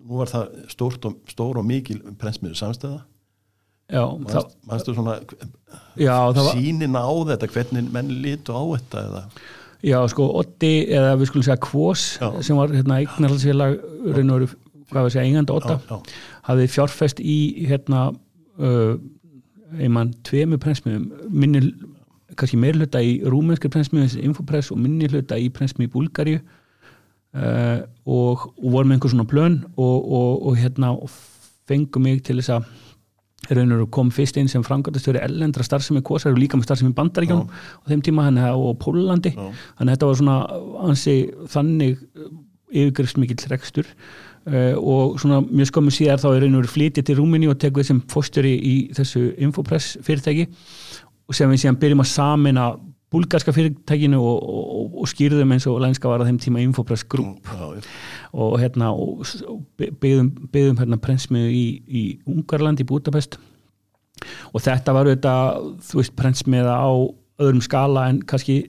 nú 0.03 0.21
var 0.21 0.31
það 0.31 0.53
stórt 0.73 1.09
og, 1.09 1.17
stór 1.33 1.61
og 1.61 1.67
mikil 1.67 2.01
prensmiður 2.21 2.61
samstæða 2.61 3.01
já, 3.93 4.05
það, 4.33 4.53
mannstu 4.69 4.95
svona 4.97 5.19
já, 6.01 6.17
sínin 6.51 6.97
á 6.97 7.13
þetta, 7.33 7.51
hvernig 7.53 7.91
menn 7.93 8.15
lítu 8.25 8.57
á 8.57 8.63
þetta 8.75 9.05
eða? 9.09 9.25
Já, 9.83 9.99
sko, 10.07 10.29
Otti, 10.39 10.85
eða 10.95 11.17
við 11.19 11.29
skulum 11.33 11.43
segja 11.43 11.59
Kvós, 11.59 12.03
Já. 12.21 12.29
sem 12.47 12.55
var 12.55 12.71
hérna 12.71 13.01
eignarhaldsfélag, 13.03 13.81
raun 14.15 14.29
og 14.31 14.37
veru, 14.37 14.47
hvað 14.93 15.09
við 15.09 15.15
segja, 15.17 15.25
eigandi 15.27 15.55
Otta, 15.57 15.99
hafði 16.47 16.67
fjárfest 16.71 17.23
í, 17.23 17.39
hérna, 17.67 18.05
uh, 18.63 18.93
einmann 19.81 20.13
tveimu 20.29 20.61
prensmiðum, 20.63 21.09
minni, 21.35 21.65
kannski 22.39 22.61
meir 22.63 22.79
hluta 22.79 23.03
í 23.03 23.17
rúmenskri 23.27 23.73
prensmiðum, 23.75 24.07
þessi 24.07 24.23
infopress 24.29 24.71
og 24.71 24.79
minni 24.85 25.11
hluta 25.11 25.41
í 25.41 25.51
prensmið 25.53 25.89
í 25.89 25.93
Búlgaríu 25.97 26.39
uh, 26.39 27.83
og, 28.07 28.47
og 28.55 28.69
voru 28.69 28.87
með 28.87 29.01
einhver 29.01 29.15
svona 29.17 29.29
plön 29.29 29.61
og, 29.75 29.99
og, 29.99 30.47
og 30.47 30.63
hérna 30.63 30.95
og 30.95 31.11
fengu 31.69 32.03
mig 32.03 32.23
til 32.27 32.39
þess 32.39 32.55
að 32.61 32.71
raun 33.51 33.73
og 33.73 33.79
veru 33.81 33.89
kom 33.91 34.11
fyrst 34.15 34.39
inn 34.39 34.51
sem 34.51 34.63
frangatastjóri 34.63 35.19
ellendra 35.23 35.65
starfsemi 35.67 36.03
það 36.07 36.31
eru 36.31 36.39
líka 36.39 36.59
með 36.59 36.69
starfsemi 36.69 36.93
í 36.93 36.97
Bandaríkjum 36.99 37.43
á 37.43 37.85
þeim 37.91 38.05
tíma 38.07 38.29
hann 38.29 38.39
og 38.55 38.79
Pólandi 38.79 39.35
já, 39.35 39.49
þannig 39.79 39.89
að 39.89 39.95
þetta 39.97 40.11
var 40.11 40.21
svona 40.21 40.37
ansi 40.89 41.17
þannig 41.51 42.05
yfirgrifst 42.73 43.19
mikill 43.21 43.49
rekstur. 43.53 43.89
Uh, 44.43 44.75
og 44.75 45.21
svona 45.23 45.39
mjög 45.47 45.69
skömmu 45.71 45.93
síðar 45.95 46.19
þá 46.19 46.33
er 46.33 46.41
raun 46.43 46.57
og 46.57 46.65
verið 46.65 46.73
flytið 46.73 47.05
til 47.07 47.15
Rúmini 47.21 47.47
og 47.47 47.61
tekur 47.63 47.79
við 47.79 47.93
sem 47.93 48.01
fóstjóri 48.11 48.57
í 48.59 48.73
þessu 48.97 49.29
Infopress 49.39 50.01
fyrirtæki 50.03 50.49
og 51.31 51.37
sem 51.39 51.53
við 51.53 51.61
síðan 51.63 51.79
byrjum 51.79 52.03
að 52.03 52.09
samina 52.11 52.65
búlgarska 53.13 53.53
fyrirtækinu 53.55 54.19
og, 54.19 54.43
og, 54.49 54.99
og 55.03 55.09
skýrðum 55.11 55.55
eins 55.55 55.67
og 55.71 55.81
lænska 55.85 56.11
var 56.11 56.25
á 56.25 56.29
þeim 56.29 56.41
tíma 56.43 56.63
Infopress 56.65 57.05
Group. 57.05 57.47
Já, 57.47 57.77
já, 57.77 57.87
og 58.33 58.59
hérna 58.61 58.93
og, 58.97 59.25
byggðum, 59.79 60.31
byggðum 60.53 60.81
hérna 60.81 61.01
prensmiðu 61.03 61.53
í, 61.53 61.65
í 61.87 62.05
Ungarland 62.29 62.81
í 62.81 62.89
Budapest. 62.89 63.39
Og 64.53 64.63
þetta 64.65 64.95
var 64.95 65.09
auðvitað 65.09 65.67
þú 65.89 66.01
veist 66.01 66.17
prensmiða 66.17 66.77
á 66.79 66.93
öðrum 67.43 67.65
skala 67.65 68.09
en 68.13 68.23
kannski 68.29 68.63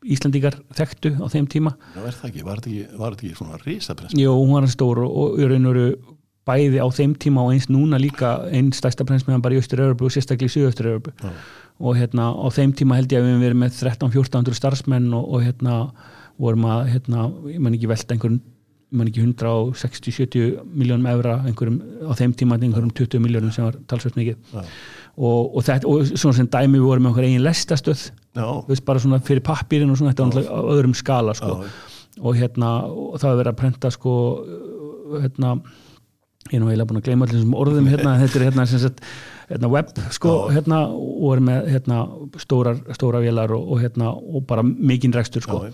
Íslandíkar 0.00 0.56
þekktu 0.72 1.12
á 1.20 1.26
þeim 1.28 1.46
tíma. 1.52 1.74
Já, 1.92 2.00
er 2.08 2.16
það 2.16 2.30
ekki, 2.30 2.44
var 2.46 2.62
þetta 2.62 2.70
ekki, 2.72 3.26
ekki 3.28 3.36
svona 3.36 3.58
risapress 3.66 4.16
Jó, 4.16 4.30
hún 4.32 4.54
var 4.56 4.68
stór 4.72 5.02
og, 5.04 5.12
og 5.12 5.42
í 5.42 5.48
raun 5.50 5.68
og 5.68 5.76
veru 5.76 6.16
bæði 6.48 6.80
á 6.80 6.88
þeim 6.94 7.16
tíma 7.20 7.44
og 7.44 7.54
eins 7.54 7.68
núna 7.70 7.98
líka 8.00 8.36
einn 8.50 8.70
stærsta 8.76 9.04
prensmiðan 9.08 9.42
bara 9.44 9.56
í 9.56 9.60
Östur-Európu 9.60 10.08
og 10.08 10.14
sérstaklega 10.14 10.48
í 10.48 10.54
Suðaustur-Európu 10.54 11.12
Já. 11.20 11.34
og 11.80 11.98
hérna 11.98 12.30
á 12.32 12.46
þeim 12.54 12.72
tíma 12.76 12.96
held 12.98 13.12
ég 13.12 13.20
að 13.20 13.26
við 13.26 13.34
höfum 13.34 13.44
verið 13.44 13.60
með 13.60 13.76
13-1400 13.80 14.58
starfsmenn 14.58 15.12
og, 15.16 15.26
og 15.28 15.44
hérna 15.44 15.76
vorum 16.40 16.64
að 16.72 16.86
hérna, 16.94 17.28
ég 17.52 17.60
man 17.60 17.76
ekki 17.76 17.90
velta 17.90 18.16
einhverjum 18.16 18.40
ég 18.90 18.98
man 18.98 19.10
ekki 19.10 19.22
160-70 19.22 20.64
miljónum 20.74 21.06
evra 21.12 21.36
einhverjum, 21.46 21.76
á 22.10 22.12
þeim 22.18 22.32
tíma 22.34 22.56
einhverjum 22.58 22.90
20 22.98 23.22
miljónum 23.22 23.52
sem 23.54 23.68
var 23.68 23.76
talsveit 23.90 24.16
mikið. 24.18 24.40
Já. 24.50 24.64
og, 25.14 25.54
og, 25.54 25.60
þetta, 25.66 25.92
og 25.92 26.10
svona 26.10 26.38
sem 26.40 26.48
dæmi 26.50 26.80
við 26.80 26.88
vorum 26.88 27.06
með 27.06 27.12
okkur 27.12 27.28
eigin 27.28 27.44
lestastöð. 27.44 28.08
Veist 28.66 28.86
bara 28.88 29.02
svona 29.02 29.20
fyrir 29.22 29.44
pappirinn 29.46 29.92
og 29.92 30.00
svona 30.00 30.14
þetta 30.14 30.50
á 30.50 30.58
öðrum 30.74 30.96
skala 30.98 31.36
sko. 31.38 31.60
Og 32.18 32.34
hérna 32.40 32.72
og 32.90 33.14
það 33.20 33.28
var 33.28 33.38
verið 33.44 33.52
að 33.52 33.60
prenta 33.60 33.92
sko 33.94 34.16
hérna 35.20 35.54
ég 36.48 36.56
er 36.56 36.62
nú 36.62 36.70
eiginlega 36.70 36.88
búin 36.88 37.00
að 37.00 37.06
gleyma 37.08 37.26
allir 37.26 37.36
þessum 37.36 37.58
orðum 37.60 37.88
hérna 37.90 38.16
þetta 38.22 38.38
er 38.38 38.44
hérna 38.48 38.64
sem 38.66 38.80
sagt 38.80 39.02
hérna 39.50 39.70
web 39.70 39.90
sko 40.14 40.34
hérna 40.54 40.78
og 40.94 41.34
er 41.34 41.42
með 41.46 41.66
hérna 41.74 41.98
stórar, 42.40 42.78
stóra 42.96 43.20
vélar 43.22 43.52
og, 43.54 43.66
og 43.74 43.82
hérna 43.82 44.12
og 44.14 44.46
bara 44.48 44.64
mikinn 44.64 45.14
rekstur 45.14 45.44
sko. 45.44 45.64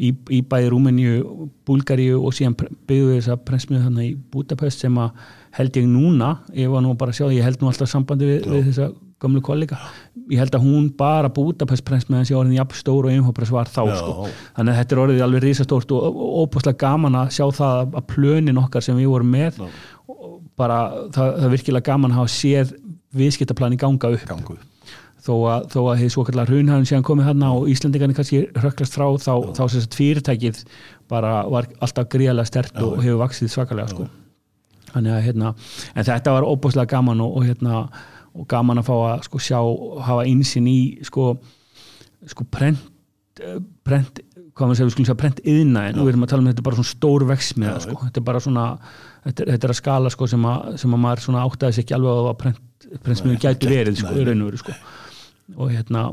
Í, 0.00 0.10
í 0.32 0.40
bæði 0.48 0.72
Rúmeníu, 0.72 1.50
Búlgaríu 1.68 2.18
og 2.24 2.34
síðan 2.36 2.56
byggðu 2.58 3.18
þess 3.18 3.34
að 3.34 3.44
prensmiðu 3.48 3.84
hérna 3.86 4.08
í 4.08 4.14
Budapest 4.32 4.82
sem 4.82 4.98
að 5.00 5.22
held 5.60 5.78
ég 5.78 5.86
núna 5.90 6.32
ég 6.56 6.72
var 6.72 6.84
nú 6.84 6.96
bara 6.98 7.14
að 7.14 7.20
sjá, 7.20 7.30
ég 7.36 7.46
held 7.46 7.62
nú 7.62 7.70
alltaf 7.70 7.92
sambandi 7.92 8.28
við, 8.28 8.50
við 8.50 8.68
þessa 8.70 8.90
gömlu 9.20 9.42
kollega. 9.44 9.76
Ég 10.30 10.40
held 10.40 10.54
að 10.56 10.64
hún 10.64 10.88
bara 10.96 11.28
Budapest 11.34 11.84
prensmiðan 11.84 12.26
sé 12.28 12.36
orðin 12.38 12.56
jafn 12.56 12.78
stór 12.78 13.08
og 13.08 13.12
einhópress 13.12 13.52
var 13.52 13.68
þá 13.68 13.82
sko. 13.98 14.28
Þannig 14.56 14.72
að 14.72 14.78
þetta 14.80 14.96
er 14.96 15.02
orðið 15.04 15.24
alveg 15.26 15.44
risastórt 15.44 15.92
og 15.96 16.20
óbúslega 16.44 16.80
gaman 16.80 17.18
að 17.20 17.34
sjá 17.36 17.44
það 17.58 17.98
að 18.00 18.06
plönin 18.14 18.60
okkar 18.62 18.86
sem 18.86 18.96
við 18.96 19.10
vorum 19.12 19.34
með 19.34 19.60
Já. 19.60 19.68
Bara 20.60 20.80
það, 21.10 21.36
það 21.36 21.46
er 21.48 21.54
virkilega 21.56 21.88
gaman 21.90 22.14
að 22.14 22.20
hafa 22.20 22.34
séð 22.36 22.74
viðskiptaplani 23.16 23.80
ganga 23.80 24.12
upp. 24.14 24.26
Gangu 24.30 24.60
þó 25.24 25.34
að, 25.50 25.66
þó 25.72 25.80
að 25.82 26.00
þið 26.00 26.12
svo 26.14 26.24
kallar 26.28 26.50
hrunhæðin 26.50 26.88
síðan 26.88 27.04
komið 27.06 27.28
hérna 27.28 27.50
og 27.56 27.68
Íslandingarnir 27.70 28.16
kannski 28.16 28.40
röklast 28.56 28.96
frá 28.96 29.06
þá, 29.20 29.32
þá 29.56 29.62
sem 29.66 29.84
sagt 29.84 29.98
fyrirtækið 29.98 30.62
bara 31.10 31.34
var 31.50 31.68
alltaf 31.82 32.08
gríðarlega 32.12 32.48
stert 32.48 32.80
og 32.80 33.00
hefur 33.02 33.20
vaksið 33.24 33.52
svakalega 33.52 33.92
sko. 33.92 34.06
þannig 34.94 35.16
að 35.16 35.26
hérna 35.28 35.52
en 35.94 36.08
þetta 36.08 36.36
var 36.36 36.48
óbúslega 36.48 36.92
gaman 36.94 37.20
og, 37.24 37.36
og 37.36 37.48
hérna 37.48 37.82
og 38.30 38.46
gaman 38.50 38.80
að 38.80 38.88
fá 38.88 38.94
að 38.96 39.26
sko 39.26 39.42
sjá 39.42 39.60
hafa 40.06 40.26
einsinn 40.30 40.68
í 40.70 40.80
sko 41.06 41.34
sko 42.30 42.46
prent, 42.52 42.80
eh, 43.42 43.60
prent 43.84 44.22
hvað 44.60 44.70
maður 44.70 44.78
segir, 44.80 44.88
við 44.90 44.94
skulum 44.96 45.08
segja 45.08 45.20
prent 45.20 45.40
yðnaðin 45.50 46.00
og 46.00 46.06
við 46.06 46.12
erum 46.14 46.26
að 46.26 46.32
tala 46.32 46.44
um 46.44 46.50
þetta 46.50 46.64
bara 46.66 46.78
svona 46.78 46.90
stór 46.92 47.26
veksmiða 47.30 47.76
sko. 47.86 47.98
þetta 48.06 48.20
er 48.20 48.26
bara 48.30 48.42
svona 48.44 48.64
þetta 49.24 49.44
er, 49.44 49.52
þetta 49.54 49.68
er 49.68 49.74
að 49.74 49.78
skala 49.80 50.12
sko 50.14 50.28
sem 50.30 50.48
að, 50.50 50.66
sem 50.82 50.96
að 50.96 51.02
maður 51.04 51.24
svona 51.26 51.44
áttaði 51.48 51.76
sig 51.76 51.86
ekki 51.86 51.96
alveg 51.96 52.30
að 52.30 52.36
prent, 52.40 52.60
gæti 53.40 53.50
ekki- 53.54 53.72
verið 53.72 54.00
sko, 54.00 54.12
nei. 54.12 54.20
í 54.20 54.26
raun 54.28 54.44
og 54.44 54.50
veru 54.50 54.62
sko 54.62 54.76
og 55.56 55.72
hérna, 55.74 56.04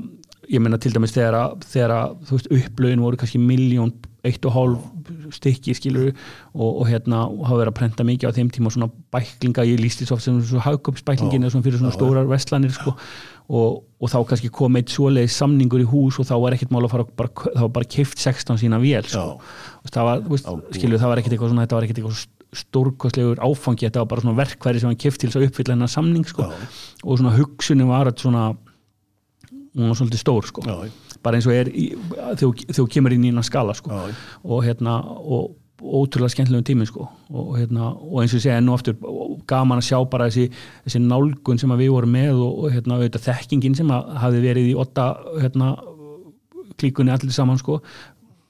ég 0.49 0.63
meina 0.63 0.79
til 0.81 0.93
dæmis 0.95 1.13
þegar 1.13 1.37
að, 1.37 1.65
þegar 1.69 1.93
að 1.97 2.15
þú 2.27 2.37
veist, 2.37 2.51
upplögin 2.57 3.03
voru 3.05 3.19
kannski 3.21 3.41
miljón, 3.41 3.93
eitt 4.27 4.45
og 4.47 4.55
hálf 4.55 5.33
stykki 5.33 5.75
skilur 5.77 6.11
og, 6.11 6.67
og 6.67 6.83
hérna 6.89 7.23
og 7.27 7.45
hafa 7.47 7.61
verið 7.61 7.71
að 7.71 7.77
prenta 7.79 8.05
mikið 8.07 8.31
á 8.31 8.35
þeim 8.37 8.51
tíma 8.53 8.71
svona 8.73 8.89
bæklinga, 9.13 9.65
ég 9.67 9.81
lísti 9.81 10.07
svo 10.07 10.17
oft 10.17 10.25
sem 10.27 10.37
svo 10.43 10.61
hagköpsbæklingin 10.63 11.41
Já. 11.41 11.47
eða 11.47 11.55
svona 11.55 11.67
fyrir 11.67 11.81
svona 11.81 11.95
stórar 11.95 12.29
vestlanir 12.29 12.75
sko 12.75 12.95
og, 13.47 13.83
og 14.03 14.11
þá 14.11 14.17
kannski 14.29 14.51
kom 14.53 14.75
eitt 14.79 14.91
svoleiði 14.91 15.31
samningur 15.31 15.83
í 15.83 15.87
hús 15.87 16.19
og 16.19 16.27
þá 16.27 16.35
var 16.43 16.55
ekkert 16.57 16.73
mál 16.75 16.83
að 16.83 16.93
fara 16.95 17.07
bara, 17.19 17.31
þá 17.31 17.61
var 17.63 17.73
bara 17.79 17.91
keift 17.97 18.19
16 18.19 18.59
sína 18.63 18.79
vél 18.83 19.07
sko. 19.07 19.37
Og 19.83 19.93
það 19.93 20.09
var, 20.09 20.25
veist, 20.27 20.49
skilur, 20.75 20.99
það 20.99 21.13
var 21.13 21.21
ekkert 21.21 21.37
eitthvað 21.37 21.53
svona 21.53 21.67
þetta 21.67 21.79
var 21.79 21.87
ekkert 21.87 22.01
eitthvað 22.01 22.25
stórkostlegur 22.57 23.41
áfangi 23.43 23.87
þetta 23.87 24.03
var 24.03 24.11
bara 24.11 24.23
svona 24.23 24.39
verkværi 24.39 24.81
sem 24.81 24.91
hann 24.91 24.99
keift 24.99 25.19
til 25.21 25.29
þess 25.31 25.39
að 25.39 25.47
uppfylla 25.49 25.75
hennar 25.75 25.91
samning 25.91 26.27
sko. 26.27 26.47
Já. 26.47 26.67
og 27.03 27.19
svona 27.21 27.35
hugsunin 27.35 27.89
var 27.89 28.11
að 28.11 28.23
svona 28.23 28.45
hún 29.77 29.91
var 29.91 29.99
svolítið 29.99 30.23
stór 30.23 30.47
sko. 30.49 30.63
Já, 30.65 31.06
bara 31.23 31.37
eins 31.37 31.47
og 31.47 31.53
er 31.53 31.69
þegar 31.71 32.75
þú- 32.75 32.89
kemur 32.93 33.13
inn 33.15 33.23
í 33.25 33.31
hennar 33.31 33.47
skala 33.47 33.73
sko. 33.77 33.91
og 34.43 34.63
hérna 34.65 34.99
og 35.05 35.55
ótrúlega 35.77 36.33
skemmtilegum 36.33 36.65
tími 36.65 36.87
sko. 36.89 37.07
og, 37.29 37.57
hérna, 37.59 37.91
og 38.01 38.21
eins 38.23 38.33
og 38.33 38.39
ég 38.39 38.45
segja 38.47 38.57
enn 38.57 38.69
og 38.69 38.79
aftur 38.79 38.95
gaman 39.47 39.77
að 39.77 39.87
sjá 39.91 39.99
bara 40.09 40.25
þessi, 40.29 40.49
þessi 40.87 41.01
nálgun 41.03 41.59
sem 41.59 41.69
við 41.69 41.91
vorum 41.93 42.11
með 42.17 42.33
og, 42.41 42.63
og 42.63 42.71
hérna, 42.73 42.97
auðvitað, 42.97 43.27
þekkingin 43.29 43.75
sem 43.77 43.89
hafi 43.89 44.41
verið 44.41 44.71
í 44.71 44.75
otta 44.75 45.11
hérna, 45.39 45.75
klíkunni 46.77 47.13
allir 47.13 47.31
saman 47.33 47.57
sko, 47.61 47.79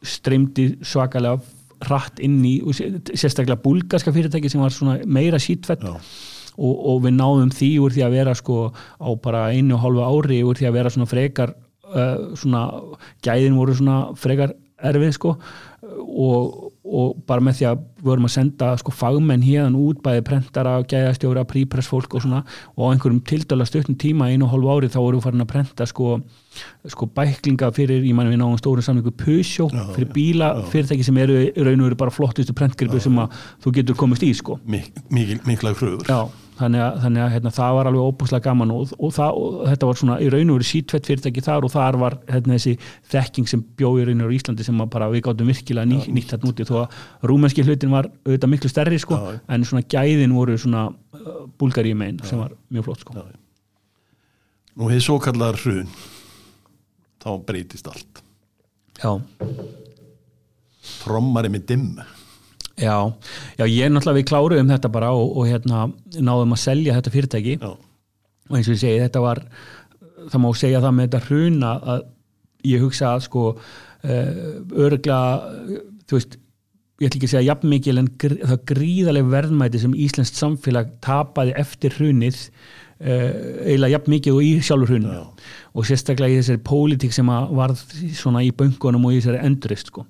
streymdi 0.04 0.78
svakalega 0.86 1.42
hratt 1.88 2.20
inn 2.26 2.40
í 2.48 2.56
sérstaklega 2.66 3.60
búlgarska 3.62 4.12
fyrirtæki 4.16 4.50
sem 4.50 4.62
var 4.64 5.04
meira 5.06 5.38
sítfett 5.38 5.84
og, 6.58 6.74
og 6.74 7.04
við 7.04 7.14
náðum 7.20 7.52
því 7.54 7.70
úr 7.84 7.94
því 7.94 8.06
að 8.08 8.16
vera 8.18 8.34
sko 8.40 8.72
á 8.74 9.10
bara 9.22 9.44
einu 9.54 9.76
og 9.76 9.84
hálfu 9.84 10.02
ári 10.08 10.40
úr 10.48 10.58
því 10.58 10.70
að 10.72 10.78
vera 10.80 10.90
svona 10.90 11.10
frekar 11.12 11.54
uh, 11.94 12.36
svona 12.38 12.64
gæðin 13.26 13.58
voru 13.58 13.76
svona 13.78 14.00
frekar 14.20 14.56
erfið 14.78 15.14
sko 15.16 15.34
og, 15.88 16.72
og 16.86 17.22
bara 17.28 17.44
með 17.44 17.60
því 17.60 17.68
að 17.72 17.84
vorum 18.04 18.28
að 18.28 18.34
senda 18.36 18.72
sko 18.82 18.94
fagmenn 18.94 19.46
hérðan 19.46 19.78
út 19.80 20.02
bæði 20.06 20.24
prentara, 20.28 20.76
gæðastjóra, 20.90 21.46
prípress 21.50 21.90
fólk 21.92 22.18
og 22.18 22.26
svona 22.26 22.44
og 22.76 22.84
á 22.84 22.92
einhverjum 22.92 23.24
tildala 23.28 23.68
stuttum 23.68 23.98
tíma 24.00 24.30
einu 24.32 24.48
og 24.48 24.54
hálfu 24.54 24.74
ári 24.74 24.92
þá 24.94 25.00
vorum 25.02 25.22
við 25.22 25.28
farin 25.28 25.46
að 25.46 25.52
prenta 25.54 25.88
sko, 25.90 26.18
sko 26.94 27.10
bæklinga 27.18 27.72
fyrir, 27.76 28.04
ég 28.06 28.18
mani 28.18 28.34
við 28.34 28.42
náðum 28.44 28.62
stórum 28.62 28.86
samlingu 28.86 29.14
Peugeot 29.18 29.74
Já, 29.74 29.86
fyrir 29.96 30.12
bíla 30.14 30.52
fyrirtæki 30.72 31.08
sem 31.08 31.22
eru 31.24 31.40
raun 31.56 31.82
og 31.82 31.90
veru 31.90 32.02
bara 32.06 32.14
flottustu 32.14 32.56
prentgripu 32.58 33.02
sem 33.04 33.24
að 33.24 33.40
þú 33.64 33.78
getur 33.80 33.98
komist 34.00 34.26
í 34.26 34.34
sko. 34.38 34.60
Mik 34.68 34.92
mikil, 35.10 35.40
mikla 35.48 35.74
kröfur. 35.78 36.08
Já, 36.08 36.48
þannig 36.58 36.84
að, 36.84 36.98
þannig 37.04 37.24
að 37.24 37.32
hérna, 37.36 37.52
það 37.54 37.76
var 37.78 37.90
alveg 37.90 38.08
óbúslega 38.10 38.46
gaman 38.48 38.74
og, 38.74 38.94
og, 38.98 39.12
það, 39.16 39.40
og 39.42 39.58
þetta 39.70 39.90
var 39.90 40.00
svona 40.02 40.18
í 40.24 40.30
raun 40.34 40.52
og 40.52 40.58
veru 40.58 40.68
sítvett 40.68 41.10
fyrirtæki 41.10 41.44
þar 41.46 41.68
og 41.68 41.74
þar 41.74 42.00
var 42.02 42.18
hérna, 42.30 42.58
þessi 42.58 42.74
þekking 43.14 43.52
sem 43.52 43.64
bjó 43.80 43.94
í 43.98 44.08
raun 44.08 44.24
og 44.24 44.30
veru 44.30 44.38
Íslandi 44.38 44.68
sem 44.68 44.84
bara 44.96 45.10
við 45.14 45.26
gáttum 45.28 45.52
virkilega 45.52 45.90
ný, 45.90 46.00
nýtt 46.18 46.34
þetta 46.34 46.52
úti 46.52 46.68
þó 46.68 46.76
að 46.84 46.98
rúmenski 47.32 47.66
hlutin 47.66 47.87
var 47.94 48.10
auðvitað 48.26 48.52
miklu 48.54 48.72
stærri 48.72 49.00
sko, 49.02 49.18
Já. 49.18 49.40
en 49.56 49.66
svona 49.68 49.86
gæðin 49.90 50.36
voru 50.36 50.58
svona 50.60 50.88
uh, 50.92 51.42
búlgaríu 51.60 51.98
megin 51.98 52.22
sem 52.28 52.40
var 52.42 52.54
mjög 52.74 52.88
flott 52.90 53.04
sko. 53.06 53.18
Já. 53.18 53.26
Nú 54.78 54.92
hefði 54.92 55.06
svo 55.08 55.18
kallar 55.24 55.58
hrun 55.58 55.90
þá 57.24 57.30
breytist 57.48 57.90
allt. 57.90 58.22
Já, 58.98 59.12
trommari 61.04 61.52
með 61.54 61.68
dimm. 61.72 61.98
Já, 62.78 63.10
já, 63.58 63.66
ég 63.66 63.88
er 63.88 63.90
náttúrulega 63.90 64.20
við 64.20 64.28
kláruðum 64.30 64.70
þetta 64.70 64.90
bara 64.94 65.10
og, 65.18 65.32
og 65.42 65.48
hérna 65.50 65.88
náðum 66.14 66.54
að 66.54 66.62
selja 66.62 66.98
þetta 67.00 67.14
fyrirtæki. 67.14 67.58
Já, 67.58 67.72
og 68.48 68.58
eins 68.58 68.70
og 68.70 68.78
ég 68.78 68.84
segi 68.84 69.02
þetta 69.02 69.24
var 69.24 69.42
það 70.28 70.44
má 70.44 70.50
segja 70.58 70.82
það 70.84 70.96
með 70.98 71.08
þetta 71.08 71.24
hruna 71.28 71.72
að 71.94 72.04
ég 72.68 72.84
hugsa 72.84 73.14
að 73.16 73.24
sko 73.28 73.46
uh, 73.54 74.32
örgla 74.88 75.20
þú 76.08 76.20
veist, 76.20 76.38
ég 76.98 77.08
ætla 77.08 77.20
ekki 77.20 77.30
að 77.30 77.36
segja 77.36 77.48
jafn 77.52 77.72
mikil 77.72 78.02
en 78.02 78.10
gr 78.22 78.36
það 78.42 78.66
gríðaleg 78.74 79.32
verðmæti 79.32 79.84
sem 79.84 79.96
Íslenskt 80.08 80.40
samfélag 80.40 80.92
tapaði 81.06 81.56
eftir 81.62 81.96
hrunið 81.98 82.46
eiginlega 82.98 83.92
jafn 83.94 84.10
mikið 84.10 84.34
og 84.34 84.42
í 84.42 84.52
sjálfur 84.66 84.90
hruninu 84.90 85.14
Já. 85.14 85.26
og 85.78 85.86
sérstaklega 85.86 86.34
í 86.34 86.38
þessari 86.40 86.62
pólitík 86.66 87.14
sem 87.14 87.30
að 87.30 87.52
varð 87.60 87.84
svona 88.18 88.42
í 88.42 88.50
böngunum 88.58 89.06
og 89.06 89.14
í 89.14 89.20
þessari 89.20 89.42
endurist 89.46 89.92
sko. 89.92 90.06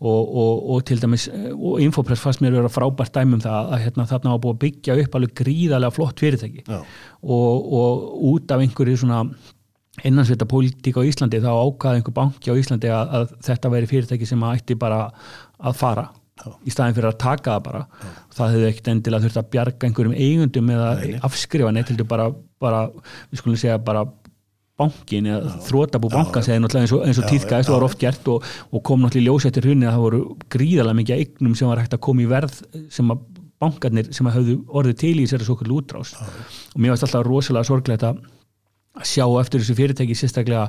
og, 0.00 0.22
og, 0.24 0.70
og 0.72 0.84
til 0.88 0.96
dæmis 1.02 1.28
eh, 1.28 1.50
og 1.52 1.82
Infopress 1.84 2.24
fannst 2.24 2.40
mér 2.40 2.56
vera 2.56 2.72
frábært 2.72 3.12
dæmum 3.12 3.42
það 3.44 3.74
að 3.74 3.84
hérna, 3.84 4.08
þarna 4.08 4.32
var 4.32 4.42
búið 4.46 4.56
að 4.56 4.62
byggja 4.64 4.98
upp 5.02 5.18
alveg 5.18 5.34
gríðarlega 5.42 5.96
flott 5.98 6.24
fyrirtæki 6.24 6.64
og, 6.70 7.68
og 7.82 8.08
út 8.32 8.56
af 8.56 8.64
einhverju 8.64 9.02
svona 9.02 9.20
innansvita 10.06 10.48
pólitík 10.48 10.96
á 10.96 11.04
Íslandi 11.04 11.42
þá 11.44 11.50
ákvaði 11.52 12.00
einhver 12.00 12.16
banki 12.16 12.48
á 12.48 12.56
Íslandi 12.56 12.88
að, 12.88 13.14
að 13.18 13.36
þetta 13.50 13.74
væri 13.74 13.90
fyrirtæki 13.90 14.32
sem 14.32 14.48
að 14.48 14.62
ætti 14.62 14.80
bara 14.80 15.10
að 15.60 15.76
fara. 15.76 16.08
Í 16.66 16.72
staðin 16.72 16.96
fyrir 16.96 17.10
að 17.10 17.18
taka 17.22 17.56
það 17.56 17.66
bara. 17.66 17.82
Það 18.36 18.54
hefði 18.54 18.70
ekkert 18.70 18.90
endilega 18.94 19.24
þurft 19.26 19.40
að 19.40 19.50
bjarga 19.54 19.88
einhverjum 19.88 20.16
eigundum 20.16 20.72
eða 20.76 20.88
Nei, 21.00 21.20
afskrifa 21.28 21.74
neitt 21.74 21.92
heldur 21.92 22.08
bara, 22.10 22.30
bara 22.62 22.86
við 23.30 23.42
skulum 23.42 23.60
segja 23.60 23.78
bara 23.84 24.06
bankin 24.80 25.28
eða 25.28 25.58
þrótabú 25.66 26.08
banka 26.12 26.42
segði 26.44 26.62
náttúrulega 26.64 26.86
eins 26.86 26.94
og, 26.96 27.02
eins 27.04 27.20
og 27.20 27.26
Já, 27.26 27.30
tíðkæðist 27.34 27.68
já. 27.68 27.72
og 27.72 27.76
var 27.76 27.86
oft 27.86 28.00
gert 28.00 28.30
og, 28.32 28.48
og 28.70 28.84
kom 28.86 29.02
náttúrulega 29.04 29.26
í 29.26 29.28
ljós 29.28 29.46
eftir 29.50 29.68
hrunni 29.68 29.88
að 29.88 29.96
það 29.96 30.04
voru 30.06 30.20
gríðarlega 30.54 31.00
mikið 31.02 31.22
eignum 31.24 31.56
sem 31.58 31.68
var 31.68 31.82
hægt 31.82 31.96
að 31.96 32.02
koma 32.06 32.24
í 32.24 32.30
verð 32.30 32.56
sem 32.92 33.12
að 33.12 33.26
bankarnir 33.60 34.08
sem 34.16 34.28
að 34.30 34.38
höfðu 34.38 34.56
orðið 34.80 34.98
til 35.02 35.14
í 35.18 35.26
þessari 35.26 35.48
svo 35.50 35.58
kvöld 35.60 35.74
útrás 35.76 36.14
og 36.16 36.78
mér 36.80 36.94
varst 36.94 37.04
alltaf 37.04 37.26
rosalega 37.26 37.68
sorglegt 37.68 38.06
að 38.08 38.22
að 39.00 39.06
sjá 39.06 39.24
eftir 39.40 39.62
þessu 39.62 39.76
fyrirtæki 39.78 40.16
sérstaklega, 40.18 40.64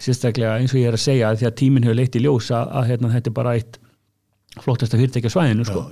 sérstaklega 0.00 0.56
eins 0.58 0.72
og 0.74 0.80
ég 0.80 0.90
er 0.90 0.96
að 0.96 1.04
segja 1.04 1.30
því 1.36 1.46
að 1.48 1.56
tíminn 1.60 1.86
hefur 1.86 1.98
leitt 2.00 2.16
í 2.18 2.24
ljós 2.24 2.50
að, 2.50 2.72
að 2.80 2.88
hérna, 2.90 3.12
þetta 3.14 3.30
er 3.30 3.36
bara 3.36 3.54
eitt 3.58 3.78
flottasta 4.58 4.98
fyrirtæki 4.98 5.30
á 5.30 5.34
svæðinu 5.36 5.64
sko. 5.68 5.84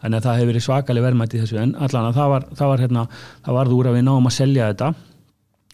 þannig 0.00 0.16
að 0.18 0.24
það 0.24 0.38
hefur 0.38 0.50
verið 0.52 0.64
svakaleg 0.64 1.04
verðmætti 1.04 1.36
í 1.36 1.42
þessu 1.42 1.58
en 1.60 1.74
allan 1.76 2.08
að 2.08 2.16
það 2.16 2.30
var, 2.32 2.46
það 2.56 2.70
var 2.72 2.82
hérna, 2.84 3.02
það 3.44 3.58
varð 3.58 3.74
úr 3.76 3.90
að 3.90 3.98
við 3.98 4.06
náum 4.06 4.30
að 4.30 4.36
selja 4.38 4.70
þetta 4.70 4.88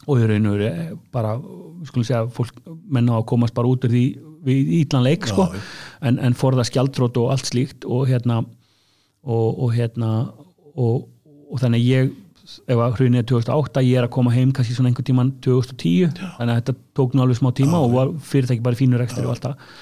og 0.02 0.18
í 0.18 0.26
raun 0.26 0.48
og 0.50 0.56
veru 0.56 0.66
eh, 0.66 0.88
bara, 1.14 1.36
við 1.38 1.92
skulum 1.92 2.08
segja 2.08 2.24
fólk 2.34 2.58
menna 2.66 3.20
að 3.20 3.28
komast 3.30 3.54
bara 3.54 3.70
út 3.70 3.86
úr 3.86 3.94
því 3.94 4.02
við 4.42 4.72
ítlanleik 4.80 5.28
sko, 5.30 5.46
Já, 5.52 5.54
já. 5.54 5.62
en, 6.10 6.18
en 6.18 6.34
forða 6.34 6.66
skjaldrót 6.66 7.20
og 7.22 7.30
allt 7.30 7.46
slíkt 7.46 7.86
og 7.86 8.10
hérna 8.10 8.40
og, 8.42 9.62
og 9.62 9.70
hérna 9.76 10.10
og, 10.74 11.06
og 11.46 11.62
þannig 11.62 11.78
að 11.78 11.92
ég 11.92 12.12
ef 12.66 12.80
að 12.82 12.96
hrunið 12.98 13.20
er 13.22 13.26
2008, 13.30 13.82
ég 13.86 14.00
er 14.00 14.08
að 14.08 14.14
koma 14.18 14.32
heim 14.34 14.50
kannski 14.50 14.74
svona 14.74 14.90
einhvern 14.90 15.06
tíman 15.06 15.30
2010 15.46 16.10
þannig 16.18 16.50
að 16.50 16.58
þetta 16.58 16.74
tók 16.98 17.14
nú 17.14 17.22
alveg 17.22 17.38
smá 17.38 17.52
tíma 17.54 17.78
og 17.86 17.94
var 17.94 18.10
fyrirtæki 18.32 18.64
bara 18.66 18.78
fínur 18.82 19.04
ekstra 19.04 19.22
og 19.28 19.36
allt 19.36 19.46
það 19.46 19.76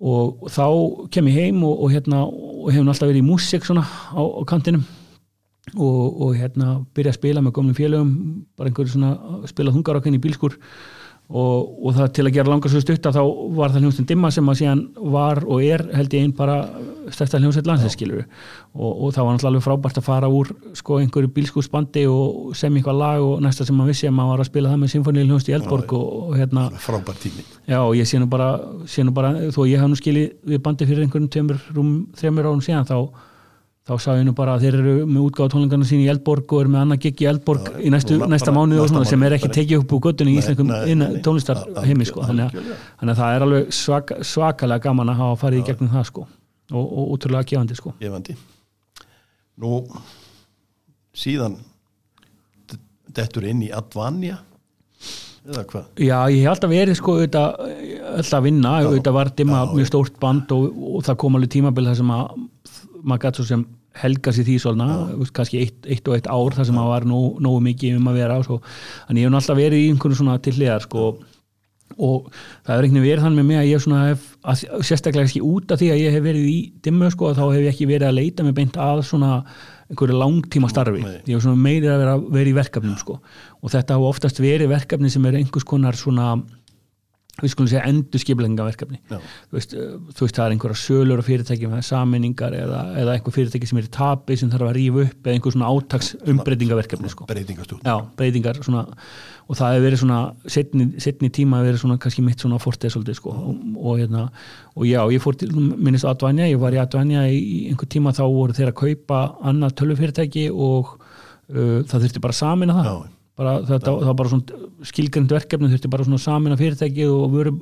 og 0.00 0.48
þá 0.48 0.64
kem 1.12 1.28
ég 1.28 1.36
heim 1.36 1.64
og, 1.66 1.84
og 1.84 1.92
hérna 1.92 2.22
og 2.24 2.70
hefum 2.72 2.88
alltaf 2.88 3.10
verið 3.10 3.20
í 3.20 3.28
músík 3.28 3.66
svona 3.66 3.84
á, 3.84 4.20
á 4.20 4.42
kantinum. 4.48 4.86
Og, 5.76 6.22
og 6.24 6.30
hérna 6.34 6.80
byrja 6.96 7.12
að 7.12 7.18
spila 7.18 7.42
með 7.44 7.54
gömlum 7.58 7.76
félögum 7.76 8.14
bara 8.58 8.70
einhverju 8.70 8.94
svona 8.94 9.44
spila 9.46 9.74
þungarakinn 9.74 10.16
í 10.16 10.22
bílskur 10.22 10.56
og, 11.30 11.74
og 11.86 11.94
það 11.94 12.08
til 12.16 12.24
að 12.26 12.34
gera 12.34 12.50
langar 12.50 12.72
svo 12.72 12.80
stutta 12.82 13.12
þá 13.14 13.20
var 13.54 13.70
það 13.70 13.84
hljómsveit 13.84 14.08
Dimma 14.10 14.30
sem 14.34 14.48
að 14.50 14.56
síðan 14.58 14.80
var 15.14 15.40
og 15.46 15.62
er 15.62 15.84
held 15.94 16.16
ég 16.16 16.24
einn 16.26 16.32
bara 16.34 16.56
stærsta 17.14 17.38
hljómsveit 17.38 17.68
landsinskilur 17.70 18.24
og, 18.24 18.90
og 18.90 19.12
það 19.14 19.28
var 19.28 19.36
náttúrulega 19.36 19.50
alveg 19.52 19.64
frábært 19.66 20.00
að 20.00 20.06
fara 20.08 20.30
úr 20.40 20.50
sko 20.80 20.98
einhverju 20.98 21.30
bílskursbandi 21.36 22.04
og 22.10 22.50
semja 22.58 22.82
eitthvað 22.82 22.98
lag 22.98 23.28
og 23.28 23.44
næsta 23.46 23.66
sem 23.68 23.78
maður 23.78 23.94
vissi 23.94 24.10
að 24.10 24.16
maður 24.18 24.34
var 24.34 24.44
að 24.44 24.50
spila 24.50 24.74
það 24.74 24.82
með 24.82 24.92
symfóníu 24.96 25.26
hljómsveit 25.28 25.52
í 25.52 25.56
Eldborg 25.60 25.96
og, 26.00 26.10
og 26.26 26.36
hérna 26.40 26.66
frábær 26.82 27.22
tími. 27.22 27.46
Já, 27.70 27.78
og 27.78 27.94
ég 27.98 28.10
sé 28.10 28.18
nú 28.18 28.30
bara, 28.30 28.50
sé 28.90 29.06
nú 29.06 29.14
bara 29.14 29.32
þó 29.54 29.62
ég 29.70 29.82
haf 29.82 29.90
nú 29.90 29.98
skilið 29.98 30.32
við 30.50 30.62
bandi 30.66 30.90
fyrir 30.90 31.06
einhverjum 31.06 31.30
tveimur, 31.30 31.62
rúm, 31.76 31.94
þreimur 32.18 32.50
árum 32.50 32.64
síðan 32.66 32.90
þá, 32.90 32.98
þá 33.90 33.94
sá 33.98 34.10
ég 34.14 34.26
nú 34.26 34.34
bara 34.38 34.54
að 34.54 34.64
þeir 34.64 34.76
eru 34.78 34.92
með 35.08 35.22
útgáð 35.24 35.48
tónlingarna 35.54 35.86
sín 35.88 36.02
í 36.04 36.08
Eldborg 36.12 36.52
og 36.54 36.62
eru 36.62 36.70
með 36.70 36.82
annað 36.84 37.00
gig 37.04 37.22
í 37.24 37.26
Eldborg 37.30 37.70
í 37.82 37.90
næstu, 37.90 38.18
næsta 38.30 38.52
bara 38.52 38.60
mánuði 38.60 38.82
og 38.82 38.84
næsta 38.86 38.92
svona 38.92 39.08
sem 39.10 39.24
er 39.26 39.34
ekki 39.34 39.48
mánuð, 39.48 39.56
tekið 39.56 39.80
upp 39.80 39.94
úr 39.96 40.02
göttunni 40.04 40.34
í 40.36 40.94
nei. 41.00 41.06
tónlistar 41.26 41.62
heimi 41.82 42.06
sko. 42.06 42.22
þannig, 42.28 42.52
að, 42.54 42.76
þannig 43.00 43.14
að 43.14 43.22
það 43.22 43.38
er 43.38 43.46
alveg 43.46 43.72
svaka, 43.80 44.18
svakalega 44.32 44.84
gaman 44.84 45.10
að 45.10 45.22
hafa 45.24 45.40
farið 45.40 45.62
í 45.62 45.64
gegnum 45.70 45.90
það 45.96 46.06
sko. 46.12 46.26
Og, 46.70 46.84
og 46.84 47.08
útrúlega 47.16 47.48
gefandi 47.50 47.78
sko. 47.80 47.94
Gefandi. 47.98 48.36
Nú 49.58 49.80
síðan 51.16 51.58
dettur 53.10 53.48
inn 53.50 53.64
í 53.66 53.72
Advanja 53.74 54.38
eða 55.48 55.64
hvað? 55.66 55.90
Já, 55.98 56.16
ég 56.30 56.44
hef 56.44 56.52
alltaf 56.52 56.70
verið 56.70 57.00
sko 57.00 57.16
auðvitað, 57.16 57.74
alltaf 58.12 58.38
að 58.38 58.46
vinna, 58.46 58.76
auðvitað 58.84 59.18
var 59.18 59.34
dimma 59.34 59.66
mjög 59.72 59.90
stórt 59.90 60.22
band 60.22 60.54
og, 60.54 60.80
og 60.94 61.04
það 61.08 61.20
kom 61.24 61.38
alveg 61.38 61.54
tímabil 61.56 61.88
þar 61.90 62.00
sem 62.04 62.14
að 62.14 62.24
maður 63.00 63.22
gætt 63.24 63.40
svo 63.40 63.46
sem 63.48 63.66
helga 63.98 64.32
sér 64.34 64.46
því 64.46 64.56
svona, 64.62 64.86
kannski 65.34 65.64
eitt, 65.64 65.82
eitt 65.90 66.06
og 66.08 66.16
eitt 66.16 66.30
ár 66.30 66.54
þar 66.54 66.68
sem 66.68 66.78
maður 66.78 66.94
var 66.94 67.10
nógu, 67.10 67.34
nógu 67.42 67.64
mikið 67.66 67.98
um 67.98 68.08
að 68.12 68.22
vera 68.22 68.38
svo, 68.46 68.60
en 69.08 69.18
ég 69.18 69.26
hef 69.26 69.38
alltaf 69.40 69.58
verið 69.58 69.82
í 69.82 69.90
einhvern 69.90 70.18
svona 70.20 70.38
til 70.44 70.54
hliðar 70.58 70.86
sko. 70.86 71.10
Og 72.00 72.28
það 72.30 72.70
er 72.70 72.86
einhvern 72.86 73.02
veginn 73.02 73.08
verið 73.08 73.24
þannig 73.26 73.40
með 73.40 73.48
mig 73.48 73.58
að 73.58 73.68
ég 73.72 73.82
svona 73.82 74.04
hef, 74.06 74.28
að, 74.46 74.62
sérstaklega 74.86 75.26
ekki 75.26 75.42
út 75.42 75.74
af 75.74 75.80
því 75.80 75.90
að 75.90 76.00
ég 76.04 76.14
hef 76.14 76.24
verið 76.24 76.46
í 76.46 76.58
dimmu 76.86 77.10
sko, 77.10 77.32
þá 77.34 77.42
hef 77.48 77.58
ég 77.64 77.74
ekki 77.74 77.90
verið 77.90 78.08
að 78.08 78.18
leita 78.20 78.46
mig 78.46 78.56
beint 78.56 78.78
að 78.80 79.02
svona 79.08 79.32
einhverju 79.90 80.16
langtíma 80.20 80.70
starfi 80.70 81.02
ég 81.02 81.32
hef 81.34 81.42
svona 81.42 81.58
meiri 81.58 81.88
að 81.90 82.04
vera, 82.04 82.14
vera 82.22 82.50
í 82.52 82.54
verkefnum 82.54 82.96
sko. 83.00 83.18
og 83.58 83.72
þetta 83.72 83.96
hafa 83.96 84.12
oftast 84.14 84.38
verið 84.38 84.70
verkefni 84.70 85.10
sem 85.10 85.26
er 85.26 85.40
einhvers 85.40 85.66
konar 85.66 85.98
svona 85.98 86.36
við 87.42 87.54
skulum 87.54 87.70
segja 87.70 87.84
endurskiplenga 87.90 88.66
verkefni 88.68 89.00
Já. 89.10 89.18
þú 89.18 89.58
veist, 89.58 89.74
uh, 89.74 89.96
þú 90.14 90.26
veist 90.26 90.38
það 90.38 90.46
er 90.46 90.54
einhverja 90.56 90.80
sölur 90.82 91.22
á 91.22 91.24
fyrirtækjum 91.26 91.74
eða 91.76 91.86
saminningar 91.90 92.56
eða, 92.56 92.80
eða 93.02 93.16
einhver 93.16 93.36
fyrirtæki 93.36 93.70
sem 93.70 93.80
er 93.80 93.88
í 93.88 93.92
tapi 93.96 94.38
sem 94.40 94.52
þarf 94.52 94.70
að 94.70 94.76
rífa 94.78 95.04
upp 95.06 95.28
eða 95.28 95.36
einhver 95.36 95.56
svona 95.56 95.70
átaks 95.74 96.12
umbreytingaverkefni 96.34 97.12
sko. 97.12 97.28
Já, 97.84 97.94
breytingar 98.18 98.60
svona, 98.64 98.86
og 99.50 99.58
það 99.58 99.76
hefur 99.76 99.86
verið 99.88 100.02
svona 100.04 100.20
setni, 100.56 100.88
setni 101.02 101.30
tíma 101.34 101.60
hefur 101.60 101.70
verið 101.70 101.84
svona 101.84 101.98
kannski 102.02 102.24
mitt 102.26 102.44
svona 102.44 102.60
fortið 102.62 102.94
svolítið 102.94 103.18
sko 103.20 103.34
og, 103.34 103.62
og, 103.76 103.92
hérna, 104.00 104.26
og 104.76 104.88
já, 104.88 105.00
ég 105.14 105.22
fór 105.24 105.38
til, 105.40 105.50
minnist 105.56 106.08
Advanja 106.08 106.48
ég 106.50 106.60
var 106.62 106.76
í 106.76 106.80
Advanja 106.82 107.24
í 107.30 107.40
einhver 107.70 107.90
tíma 107.90 108.14
þá 108.16 108.24
voru 108.26 108.56
þeir 108.56 108.72
að 108.72 108.78
kaupa 108.82 109.22
annað 109.50 109.78
tölvufyrirtæki 109.80 110.48
og 110.50 110.94
uh, 110.96 111.80
það 111.88 112.04
þurfti 112.04 112.22
bara 112.22 112.36
að 112.36 112.42
samina 112.42 112.78
það 112.80 112.90
Já. 112.90 112.98
Bara, 113.40 113.58
þetta, 113.68 113.92
það 113.98 114.08
var 114.10 114.16
bara 114.20 114.32
svona 114.32 114.88
skilgrind 114.90 115.34
verkefni 115.36 115.70
þurfti 115.72 115.92
bara 115.92 116.06
svona 116.08 116.22
samina 116.22 116.58
fyrirtækið 116.60 117.12
og 117.16 117.36
vöru 117.36 117.54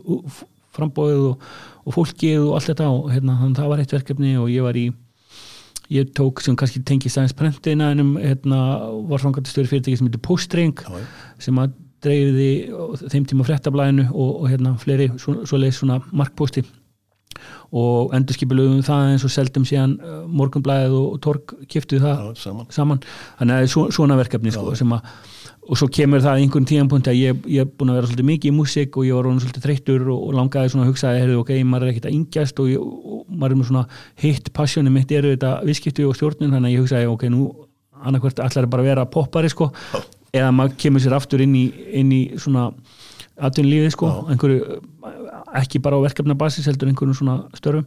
frambóðið 0.76 1.26
og, 1.32 1.50
og 1.84 1.96
fólkið 1.96 2.40
og 2.44 2.56
allt 2.58 2.72
þetta 2.72 2.88
og 2.92 3.12
hérna, 3.14 3.38
þannig 3.40 3.54
að 3.56 3.62
það 3.62 3.72
var 3.72 3.82
eitt 3.84 3.94
verkefni 3.96 4.34
og 4.38 4.50
ég 4.52 4.66
var 4.66 4.78
í 4.78 4.88
ég 5.88 6.10
tók 6.16 6.42
sem 6.44 6.56
kannski 6.58 6.82
tengist 6.84 7.16
aðeins 7.16 7.36
prentina 7.36 7.92
en 7.94 8.02
um, 8.04 8.16
hérna, 8.20 8.58
var 9.08 9.22
frangatistjóri 9.22 9.70
fyrirtæki 9.70 9.96
sem 9.96 10.08
heitir 10.10 10.24
Postring 10.24 10.82
Já, 10.84 10.90
já. 11.00 11.06
sem 11.48 11.60
að 11.62 11.78
dreifiði 12.04 12.50
á 12.70 12.84
þeim 13.10 13.24
tíma 13.26 13.46
fréttablaðinu 13.48 14.04
og, 14.12 14.34
og 14.42 14.50
hérna 14.52 14.74
fleiri 14.78 15.08
svo, 15.18 15.40
svo 15.48 15.58
leið 15.58 15.78
svona 15.80 15.96
markposti 16.12 16.62
og 17.74 18.14
endurskipulögum 18.16 18.84
það 18.86 19.14
eins 19.14 19.24
og 19.26 19.32
seldum 19.32 19.64
síðan 19.68 19.96
uh, 20.00 20.20
morgunblæðið 20.28 20.94
og, 20.98 21.08
og 21.16 21.20
torg 21.24 21.56
kiftuð 21.70 22.04
það 22.04 22.22
Já, 22.22 22.38
saman. 22.44 22.68
saman. 22.74 23.02
Þannig 23.40 23.54
að 23.54 23.58
það 23.58 23.66
er 23.66 23.72
svo, 23.74 23.84
svona 23.96 24.16
verkefni 24.20 24.54
sko, 24.54 24.72
sem 24.78 24.94
að 24.96 25.10
og 25.68 25.76
svo 25.76 25.88
kemur 25.92 26.22
það 26.24 26.42
einhvern 26.42 26.66
tíðanpunkt 26.68 27.10
að 27.10 27.18
ég, 27.18 27.40
er 27.60 27.66
búin 27.68 27.92
að 27.92 27.98
vera 27.98 28.08
svolítið 28.08 28.28
mikið 28.30 28.50
í 28.50 28.56
músík 28.56 28.96
og 28.96 29.04
ég 29.04 29.16
var 29.18 29.26
orðin 29.28 29.42
svolítið 29.42 29.64
þreyttur 29.66 30.06
og, 30.14 30.22
og 30.24 30.36
langaði 30.38 30.72
svona 30.72 30.86
að 30.86 30.92
hugsa 30.92 31.12
heyrðu, 31.12 31.40
ok, 31.42 31.52
maður 31.68 31.84
er 31.84 31.92
ekkert 31.92 32.08
að 32.08 32.16
yngjast 32.16 32.62
og, 32.62 32.70
ég, 32.72 32.86
og 32.86 33.26
maður 33.28 33.54
er 33.54 33.60
með 33.60 33.68
svona 33.68 33.84
hitt 34.22 34.48
passjóni 34.56 34.94
mitt 34.94 35.12
eru 35.12 35.34
þetta 35.34 35.52
viðskipti 35.68 36.06
og 36.08 36.16
stjórnun? 36.16 36.54
Þannig 36.56 36.70
að 36.70 36.74
ég 36.74 36.86
hugsaði 36.86 37.12
ok, 37.12 37.26
nú 37.34 37.50
annarkvært 37.98 38.42
allar 38.46 38.70
bara 38.72 38.86
að 38.86 38.90
vera 38.94 39.06
poppari 39.12 39.52
sko, 39.52 39.68
eða 40.32 40.50
maður 40.56 40.80
kemur 40.80 41.04
sér 41.04 41.18
aftur 41.18 41.44
inn 41.44 41.54
í, 41.58 41.66
inn 42.00 42.16
í 42.16 42.22
svona 42.40 42.70
atvinnulífið 43.38 43.94
sko, 43.94 44.12
einhverju 44.32 44.80
ekki 45.58 45.82
bara 45.84 46.00
á 46.00 46.04
verkefnabasis 46.06 46.68
heldur 46.70 46.88
einhverjum 46.90 47.16
svona 47.20 47.40
störfum. 47.58 47.84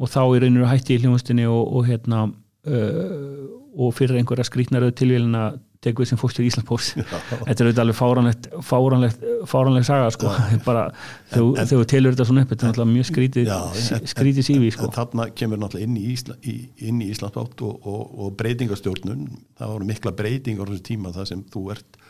Og 0.00 0.08
þá 0.10 0.22
í 0.24 0.40
rauninu 0.42 0.66
hætti 0.66 0.96
í 0.96 1.02
hljóðustinni 1.02 1.44
og, 1.46 1.62
og 1.76 1.86
hérna 1.86 2.24
uh, 2.26 3.42
og 3.72 3.92
fyrir 3.96 4.18
einhverja 4.18 4.48
skrýtnaröð 4.48 4.94
tilvílin 4.98 5.36
teku 5.82 6.04
sem 6.06 6.18
fórst 6.20 6.38
til 6.38 6.46
Íslandspós 6.46 6.92
þetta 6.94 7.52
er 7.52 7.68
auðvitað 7.68 7.80
alveg 7.82 7.96
fáranlegt 7.98 8.44
fáranlegt, 8.68 9.24
fáranleg 9.50 9.86
saga 9.88 10.10
sko. 10.14 10.30
Bara 10.68 10.84
þegar 11.32 11.66
þegar 11.66 11.70
þú 11.72 11.86
telur 11.92 12.14
þetta 12.14 12.26
svona 12.28 12.44
upp 12.46 12.52
þetta 12.52 12.66
er 12.68 12.70
náttúrulega 12.70 12.92
mjög 12.92 13.08
skrítið 13.10 13.50
Já, 13.50 13.56
en- 13.98 14.06
skrítið 14.12 14.46
sífi 14.48 14.70
sko. 14.76 14.86
en 14.90 14.94
þarna 14.98 15.26
kemur 15.40 15.62
náttúrulega 15.64 15.88
inn 15.88 15.98
í, 15.98 16.04
Ísla, 16.14 16.36
í, 16.46 16.54
inn 16.88 17.02
í 17.02 17.10
Íslandsbátt 17.14 17.64
og, 17.66 17.88
og, 17.90 18.14
og 18.26 18.36
breytingastjórnun 18.38 19.26
það 19.58 19.74
voru 19.74 19.90
mikla 19.90 20.14
breytingar 20.22 20.70
á 20.70 20.72
þessu 20.72 20.86
tíma 20.92 21.14
það 21.18 21.28
sem 21.32 21.44
þú 21.52 21.64
ert 21.74 22.00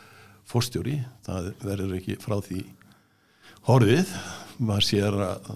fórstjóri 0.53 0.99
það 1.25 1.51
verður 1.63 1.97
ekki 1.97 2.17
frá 2.21 2.37
því 2.45 2.61
horfið. 3.69 4.09
Maður 4.63 4.85
sér 4.89 5.17
að 5.23 5.53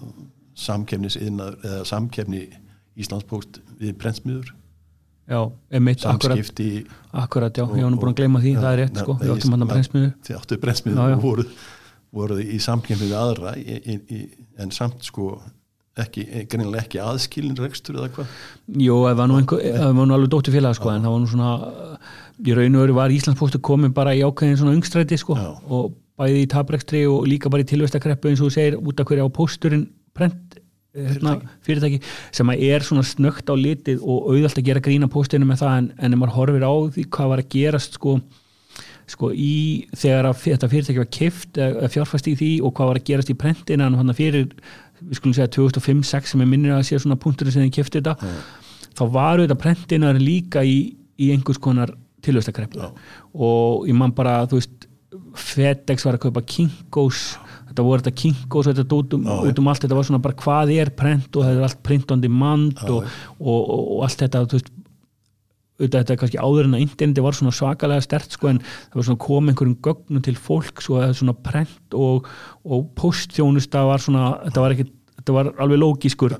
samkefnis 0.58 1.18
eða 1.22 1.82
samkefni 1.86 2.46
Íslandspóst 2.98 3.60
við 3.78 3.92
prentsmiður 4.00 4.48
já, 5.28 5.40
emitt, 5.80 6.04
akkurat, 6.08 6.38
samskipti 6.38 6.68
akkurat 7.12 7.60
já, 7.60 7.64
ég 7.64 7.84
var 7.84 7.92
nú 7.92 8.00
búin 8.00 8.14
að 8.14 8.22
gleyma 8.22 8.42
því, 8.44 8.54
það 8.56 8.72
er 8.72 8.82
rétt 8.82 9.02
sko. 9.02 9.18
við 9.20 9.34
áttum 9.34 9.54
hann 9.54 9.66
að 9.66 9.72
brennsmiðu 9.74 10.10
þið 10.28 10.40
áttu 10.40 10.58
brennsmiðu 10.64 10.96
Já, 10.98 11.12
já. 11.12 11.18
og 11.18 11.22
voru, 11.26 11.46
voru 12.18 12.40
í 12.42 12.58
samkefni 12.64 13.10
við 13.10 13.20
aðra 13.20 13.54
í, 13.60 13.78
í, 13.78 13.98
í, 14.16 14.20
en 14.58 14.74
samt 14.74 15.04
sko 15.06 15.36
ekki, 15.98 16.24
greinilega 16.46 16.84
ekki 16.84 17.00
aðskilin 17.02 17.58
rekstur 17.58 17.98
eða 17.98 18.10
hvað? 18.14 18.34
Jú, 18.78 18.98
það 19.04 19.16
var 19.18 19.30
nú, 19.30 19.38
einhver, 19.42 19.62
það 19.74 19.96
var 19.98 20.06
nú 20.08 20.14
alveg 20.14 20.32
dóttir 20.34 20.54
félag 20.54 20.76
sko, 20.78 20.92
en 20.94 21.06
það 21.06 21.14
var 21.14 21.22
nú 21.24 21.30
svona 21.32 21.52
í 22.38 22.54
raun 22.54 22.78
og 22.78 22.84
veru 22.84 22.98
var 22.98 23.14
Íslandspostu 23.14 23.60
komin 23.64 23.94
bara 23.96 24.14
í 24.14 24.22
ákveðin 24.22 24.60
svona 24.60 24.76
ungstræti 24.76 25.18
sko 25.18 25.34
Já. 25.38 25.48
og 25.66 25.96
bæði 26.18 26.44
í 26.44 26.50
tabrekstri 26.50 27.04
og 27.10 27.26
líka 27.30 27.50
bara 27.50 27.64
í 27.64 27.68
tilvestakreppu 27.68 28.30
eins 28.30 28.42
og 28.42 28.48
þú 28.50 28.54
segir 28.54 28.78
út 28.78 29.02
af 29.02 29.10
hverja 29.10 29.26
á 29.26 29.30
pósturinn 29.34 29.88
prent 30.14 30.47
hérna, 30.96 31.36
fyrirtæki. 31.66 32.00
sem 32.32 32.50
að 32.50 32.64
er 32.68 32.84
svona 32.86 33.04
snögt 33.06 33.50
á 33.50 33.54
litið 33.58 34.02
og 34.02 34.28
auðvelt 34.32 34.60
að 34.60 34.68
gera 34.68 34.84
grína 34.84 35.08
póstinu 35.12 35.48
með 35.48 35.62
það 35.62 35.78
en, 35.78 35.88
en 35.98 36.14
ef 36.14 36.20
maður 36.20 36.36
horfir 36.36 36.66
á 36.66 36.74
því 36.96 37.06
hvað 37.16 37.32
var 37.32 37.42
að 37.42 37.50
gerast 37.54 37.98
sko, 37.98 38.14
sko 39.08 39.30
í 39.32 39.54
þegar 39.92 40.30
að 40.30 40.42
þetta 40.46 40.70
fyrirtæki 40.72 41.02
var 41.02 41.10
kift 41.18 41.60
eða 41.60 41.92
fjárfæst 41.92 42.30
í 42.32 42.36
því 42.40 42.52
og 42.62 42.74
hvað 42.78 42.92
var 42.92 43.00
að 43.02 43.08
gerast 43.10 43.32
í 43.32 43.38
prentina 43.38 43.90
hann 43.92 44.16
fyrir, 44.16 44.48
við 45.02 45.20
skulum 45.20 45.36
segja 45.36 45.52
2005-06 45.58 46.34
sem 46.34 46.44
er 46.44 46.50
minnir 46.50 46.76
að 46.76 46.86
sé 46.88 46.98
svona 47.02 47.20
punkturinn 47.20 47.54
sem 47.54 47.68
þið 47.68 47.76
kifti 47.78 48.00
þetta 48.00 48.16
þá 48.98 49.04
var 49.14 49.38
auðvitað 49.38 49.62
prentinar 49.62 50.18
líka 50.18 50.64
í, 50.66 50.78
í 51.20 51.30
einhvers 51.34 51.60
konar 51.62 51.92
tilvestakreppu 52.24 52.80
Já. 52.80 52.88
og 53.34 53.86
ég 53.86 53.94
man 53.94 54.14
bara, 54.16 54.40
þú 54.50 54.58
veist 54.58 54.88
FedEx 55.38 56.04
var 56.06 56.18
að 56.18 56.26
kaupa 56.26 56.42
Kinkos 56.48 57.36
þetta 57.78 57.86
voru 57.86 58.04
þetta 58.04 58.20
Kinkos 58.24 58.68
og 58.68 58.76
þetta 58.78 58.98
út 58.98 59.14
um, 59.16 59.28
Já, 59.28 59.38
út 59.52 59.62
um 59.62 59.70
allt, 59.70 59.84
þetta 59.84 60.00
var 60.00 60.10
svona 60.10 60.24
bara 60.26 60.40
hvað 60.42 60.74
er 60.74 60.92
prent 60.98 61.30
og 61.38 61.46
þetta 61.46 61.62
er 61.62 61.68
allt 61.70 61.80
print 61.86 62.12
on 62.14 62.26
demand 62.26 62.82
Já, 62.82 62.90
og, 62.90 63.08
og, 63.38 63.62
og, 63.62 63.86
og 63.94 64.04
allt 64.08 64.26
þetta 64.26 64.44
þú 64.48 64.60
veist 64.60 64.74
auðvitað 65.78 66.00
þetta 66.00 66.14
er 66.14 66.18
kannski 66.18 66.42
áður 66.42 66.66
en 66.66 66.74
að 66.74 66.80
interneti 66.82 67.22
var 67.22 67.36
svona 67.38 67.54
svakalega 67.54 68.02
stert 68.02 68.34
sko 68.34 68.48
en 68.50 68.56
það 68.66 68.96
var 68.98 69.06
svona 69.06 69.20
kom 69.22 69.50
einhverjum 69.52 69.76
gögnum 69.86 70.24
til 70.26 70.34
fólks 70.34 70.88
og 70.90 70.98
það 70.98 71.04
er 71.06 71.18
svona 71.20 71.34
prent 71.46 71.94
og, 71.94 72.26
og 72.66 72.88
postþjónusta 72.98 73.84
var 73.86 74.02
svona, 74.02 74.32
þetta 74.48 74.64
var 74.64 74.74
ekki 74.74 74.88
þetta 75.28 75.36
var 75.36 75.52
alveg 75.62 75.82
lógískur. 75.82 76.34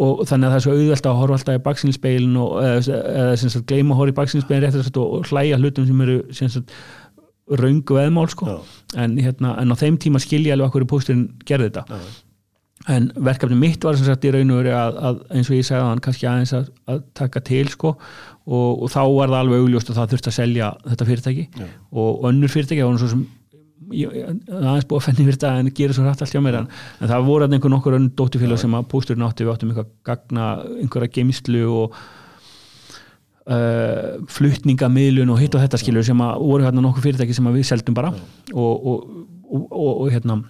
Og 0.00 0.22
þannig 0.24 0.46
að 0.46 0.52
það 0.52 0.56
er 0.56 0.64
svo 0.64 0.74
auðvelt 0.78 1.06
að 1.10 1.18
horfa 1.18 1.36
alltaf 1.36 1.58
í 1.58 1.62
baksinnspeilin 1.66 2.36
og 2.40 2.52
eða, 2.62 3.00
eða 3.20 3.34
sagt 3.42 3.66
gleyma 3.68 3.92
að 3.92 4.00
horfa 4.00 4.14
í 4.14 4.16
baksinnspeilin 4.16 4.64
rétt 4.64 5.00
og 5.02 5.28
hlæja 5.28 5.58
hlutum 5.60 5.88
sem 5.88 6.04
eru 6.06 6.16
sem 6.36 6.52
sagt 6.52 6.72
röngu 7.58 7.96
veðmál 7.98 8.28
sko. 8.30 8.60
En, 8.98 9.16
hérna, 9.18 9.56
en 9.62 9.74
á 9.74 9.76
þeim 9.80 9.98
tíma 10.02 10.20
skilja 10.22 10.56
alveg 10.56 10.70
okkur 10.70 10.86
í 10.86 10.90
pósturinn 10.90 11.24
gerði 11.48 11.70
þetta. 11.70 11.86
Já, 11.90 12.18
en 12.88 13.10
verkefni 13.12 13.58
mitt 13.60 13.84
var 13.84 13.98
sem 13.98 14.06
sagt 14.08 14.24
í 14.24 14.30
raun 14.32 14.52
og 14.54 14.62
veru 14.62 14.70
að, 14.72 15.00
að 15.08 15.18
eins 15.36 15.50
og 15.50 15.58
ég 15.58 15.66
sagði 15.68 15.88
hann 15.90 16.04
kannski 16.04 16.28
aðeins 16.30 16.54
að, 16.56 16.70
að 16.88 17.02
taka 17.18 17.42
til 17.44 17.66
sko. 17.72 17.96
Og, 18.50 18.70
og 18.86 18.88
þá 18.92 19.02
var 19.04 19.34
það 19.34 19.42
alveg 19.42 19.66
augljóst 19.66 19.92
að 19.92 20.00
það 20.00 20.14
þurfti 20.14 20.32
að 20.32 20.38
selja 20.38 20.70
þetta 20.86 21.10
fyrirtæki. 21.10 21.44
Já. 21.60 21.68
og 21.92 22.24
önnur 22.30 22.52
fyrirtæki 22.52 22.86
var 22.86 23.02
svo 23.02 23.10
sem 23.12 23.26
ég, 23.96 24.14
aðeins 24.48 24.86
búið 24.88 25.00
að 25.00 25.06
fenni 25.08 25.26
fyrir 25.26 25.36
þetta 25.36 25.52
en 25.60 25.70
gera 25.76 25.96
svo 25.96 26.06
hrætt 26.06 26.24
allt 26.24 26.34
hjá 26.34 26.42
mér 26.44 26.58
en, 26.60 26.70
það 27.00 27.26
voru 27.28 27.44
þarna 27.44 27.58
einhver 27.58 27.74
nokkur 27.74 27.96
önnur 27.98 28.14
dótturfélag 28.18 28.62
sem 28.62 28.76
að 28.78 28.88
pósturinn 28.92 29.26
átti 29.26 29.46
við 29.46 29.52
áttum 29.54 29.72
eitthvað 29.72 29.92
gagna 30.06 30.48
einhverja 30.80 31.14
geimslu 31.16 31.62
og 31.74 32.00
uh, 33.50 34.20
flutningamiðlun 34.30 35.32
og 35.34 35.40
hitt 35.42 35.56
og 35.56 35.64
þetta 35.64 35.80
skilur 35.80 36.06
sem 36.06 36.22
að 36.24 36.44
voru 36.44 36.66
hérna 36.66 36.84
nokkur 36.84 37.06
fyrirtæki 37.06 37.36
sem 37.36 37.50
við 37.54 37.66
seldum 37.68 37.96
bara. 37.96 38.12
Og, 38.54 38.86
og, 38.92 39.10
og, 39.50 39.66
og, 39.68 39.90
og 39.90 40.14
hérna 40.14 40.40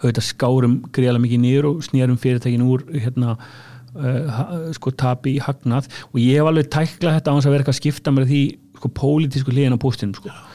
auðvitað 0.00 0.28
skárum 0.30 0.78
greiðlega 0.94 1.24
mikið 1.26 1.42
niður 1.42 1.68
og 1.68 1.84
snýrum 1.84 2.20
fyrirtækin 2.20 2.64
úr 2.64 2.86
hérna 2.94 3.36
uh, 3.36 4.70
sko 4.76 4.94
tapi 4.96 5.36
í 5.36 5.42
hagnað. 5.44 5.90
Og 6.12 6.22
ég 6.22 6.40
hef 6.40 6.48
alveg 6.48 6.72
tæklað 6.72 7.18
þetta 7.18 7.32
á 7.32 7.34
hans 7.36 7.48
að 7.48 7.56
vera 7.56 7.64
eitthvað 7.64 7.76
að 7.76 7.82
skipta 7.82 8.14
mér 8.14 8.30
því 8.30 8.42
sko 8.80 8.92
pólitísku 8.98 9.54
hliðin 9.54 9.76
á 9.76 9.82
póstinum 9.82 10.16
sko. 10.18 10.32
Veist, 10.32 10.51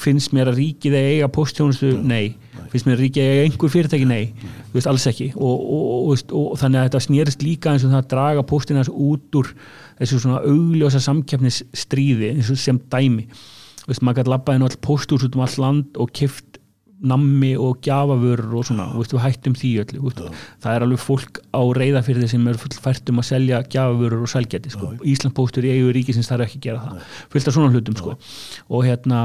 finnst 0.00 0.34
mér 0.36 0.50
að 0.50 0.60
ríkið 0.60 0.96
eiga 0.98 1.28
postjónustu, 1.32 1.92
nei. 2.02 2.36
finnst 2.72 2.86
mér 2.88 2.98
að 2.98 3.04
ríkið 3.04 3.28
eiga 3.28 3.46
einhver 3.46 3.72
fyrirtæki, 3.72 4.08
nei, 4.08 4.32
Þú 4.70 4.78
veist, 4.78 4.88
alls 4.90 5.06
ekki. 5.10 5.28
Og, 5.34 5.62
og, 5.76 6.10
og, 6.12 6.34
og 6.38 6.58
þannig 6.60 6.80
að 6.80 6.84
þetta 6.88 7.02
snýrist 7.06 7.42
líka 7.42 7.72
eins 7.72 7.86
og 7.86 7.90
það 7.90 8.02
að 8.04 8.10
draga 8.12 8.44
postina 8.46 8.84
þessu 8.84 9.08
út 9.08 9.40
úr 9.40 9.48
þessu 9.98 10.20
svona 10.22 10.42
augljósa 10.46 11.00
samkeppnisstríði 11.02 12.34
eins 12.36 12.52
og 12.52 12.60
sem 12.60 12.78
dæmi. 12.92 13.26
Veist, 13.88 14.04
maður 14.06 14.20
gæti 14.20 14.34
labbaði 14.34 14.62
nú 14.62 14.68
all 14.68 14.78
postús 14.86 15.26
út 15.26 15.34
um 15.34 15.42
all 15.42 15.58
land 15.64 15.98
og 15.98 16.12
kift 16.14 16.59
nammi 17.00 17.54
og 17.56 17.80
gjafavörur 17.86 18.58
og 18.60 18.66
svona, 18.68 18.90
veist, 18.96 19.14
við 19.14 19.24
hættum 19.24 19.56
því 19.56 19.70
öllu 19.84 20.02
veist, 20.04 20.20
það 20.60 20.76
er 20.76 20.84
alveg 20.86 21.00
fólk 21.00 21.40
á 21.56 21.62
reyðafyrði 21.80 22.28
sem 22.34 22.50
er 22.50 22.60
fullfært 22.60 23.12
um 23.12 23.22
að 23.22 23.28
selja 23.30 23.62
gjafavörur 23.72 24.26
og 24.26 24.32
sælgæti, 24.32 24.74
sko. 24.74 24.92
Íslandpóstur 25.00 25.64
í 25.64 25.72
eigu 25.78 25.94
ríkisins 25.96 26.28
þarf 26.28 26.48
ekki 26.48 26.60
að 26.60 26.66
gera 26.68 26.84
það, 26.84 27.10
fullt 27.32 27.50
af 27.50 27.56
svona 27.56 27.72
hlutum 27.74 27.98
sko. 28.00 28.16
og 28.68 28.86
hérna 28.86 29.24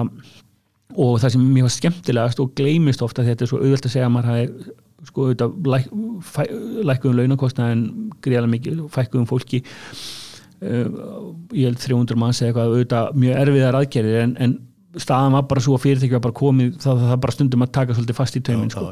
og 0.95 1.17
það 1.19 1.33
sem 1.35 1.45
mér 1.51 1.65
var 1.65 1.73
skemmtilegast 1.75 2.41
og 2.43 2.51
gleymist 2.57 3.03
ofta 3.03 3.25
þetta 3.25 3.45
er 3.45 3.51
svo 3.51 3.61
auðvelt 3.61 3.88
að 3.88 3.95
segja 3.95 4.07
að 4.07 4.13
maður 4.15 4.31
hafi 4.31 4.75
sko 5.05 5.25
auðvitað 5.25 5.71
læk, 5.73 5.89
lækkuðum 6.89 7.19
launakostnaðin 7.19 7.83
greiðlega 8.23 8.51
mikið, 8.53 8.79
fækkuðum 8.93 9.27
fólki 9.29 9.61
uh, 10.63 10.88
ég 11.53 11.67
held 11.67 11.81
300 11.81 12.19
manns 12.21 12.41
eða 12.41 12.51
eitthvað 12.51 12.71
auðvitað 12.71 13.19
mjög 13.23 13.41
erfiðar 13.43 13.79
aðgerðir 13.81 14.23
en, 14.23 14.35
en 14.45 14.55
staðan 15.01 15.36
var 15.38 15.47
bara 15.49 15.63
svo 15.63 15.75
að 15.77 15.86
fyrirtæki 15.86 16.15
var 16.17 16.23
bara 16.27 16.38
komið 16.38 16.77
það, 16.84 17.01
það, 17.10 17.17
bara 17.25 17.36
stundum 17.36 17.65
að 17.65 17.73
taka 17.79 17.97
svolítið 17.97 18.19
fast 18.19 18.38
í 18.39 18.43
tauminn 18.45 18.71
Já, 18.71 18.75
sko. 18.77 18.91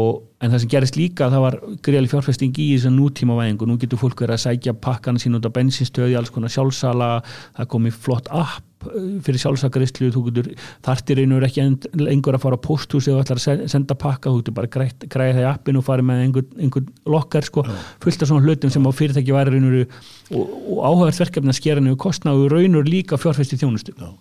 og, 0.00 0.24
en 0.46 0.54
það 0.54 0.62
sem 0.64 0.72
gerist 0.76 0.98
líka 1.00 1.28
það 1.32 1.44
var 1.46 1.58
greiðlega 1.86 2.14
fjárfesting 2.14 2.54
í 2.62 2.68
þess 2.76 2.88
að 2.90 2.96
nútíma 3.00 3.36
væðingu 3.40 3.68
nú 3.70 3.76
getur 3.82 4.00
fólk 4.00 4.22
verið 4.24 4.38
að 4.38 4.44
sækja 4.46 4.76
pakkana 4.86 5.22
sín 5.22 5.36
út 5.40 5.46
á 5.46 5.52
bensinstöði, 5.58 6.16
alls 6.18 6.32
konar 6.34 6.54
sjálfsala. 6.54 7.10
Það 7.58 7.70
komi 7.74 7.92
flott 7.94 8.30
app 8.30 8.62
eh, 8.86 9.06
fyrir 9.26 9.40
sjálfsakarislu, 9.42 10.10
þú 10.14 10.22
getur 10.30 10.50
þartir 10.86 11.22
einur 11.24 11.46
ekki 11.46 11.64
lengur 11.98 12.36
að 12.38 12.44
fara 12.46 12.58
á 12.60 12.66
posthús 12.66 13.08
eða 13.10 13.24
ætlar 13.24 13.40
að 13.40 13.44
se- 13.46 13.68
senda 13.72 13.96
pakka, 13.98 14.30
þú 14.30 14.42
getur 14.44 14.56
bara 14.60 14.70
grætt, 14.76 15.06
græða 15.12 15.38
það 15.38 15.44
í 15.46 15.48
appinu 15.50 15.82
og 15.82 15.86
farið 15.88 16.08
með 16.10 16.22
einhvern, 16.26 16.52
einhvern 16.66 16.90
lokkar 17.16 17.48
sko, 17.48 17.64
fullt 18.04 18.22
af 18.22 18.30
svona 18.30 18.44
hlutum 18.46 18.72
sem 18.74 18.86
á 18.86 18.92
fyrirtæki 18.94 19.34
væri 19.34 19.56
raunur 19.56 19.78
og, 19.82 20.44
og 20.76 20.78
áhugavert 20.90 21.20
verkefni 21.24 21.52
að 21.54 21.58
skera 21.60 21.82
niður 21.82 21.98
kostna 22.06 22.34
og 22.36 22.46
raunur 22.52 22.86
líka 22.86 23.18
fjárfesti 23.18 23.58
þjónustu. 23.60 23.94
Já. 23.96 24.12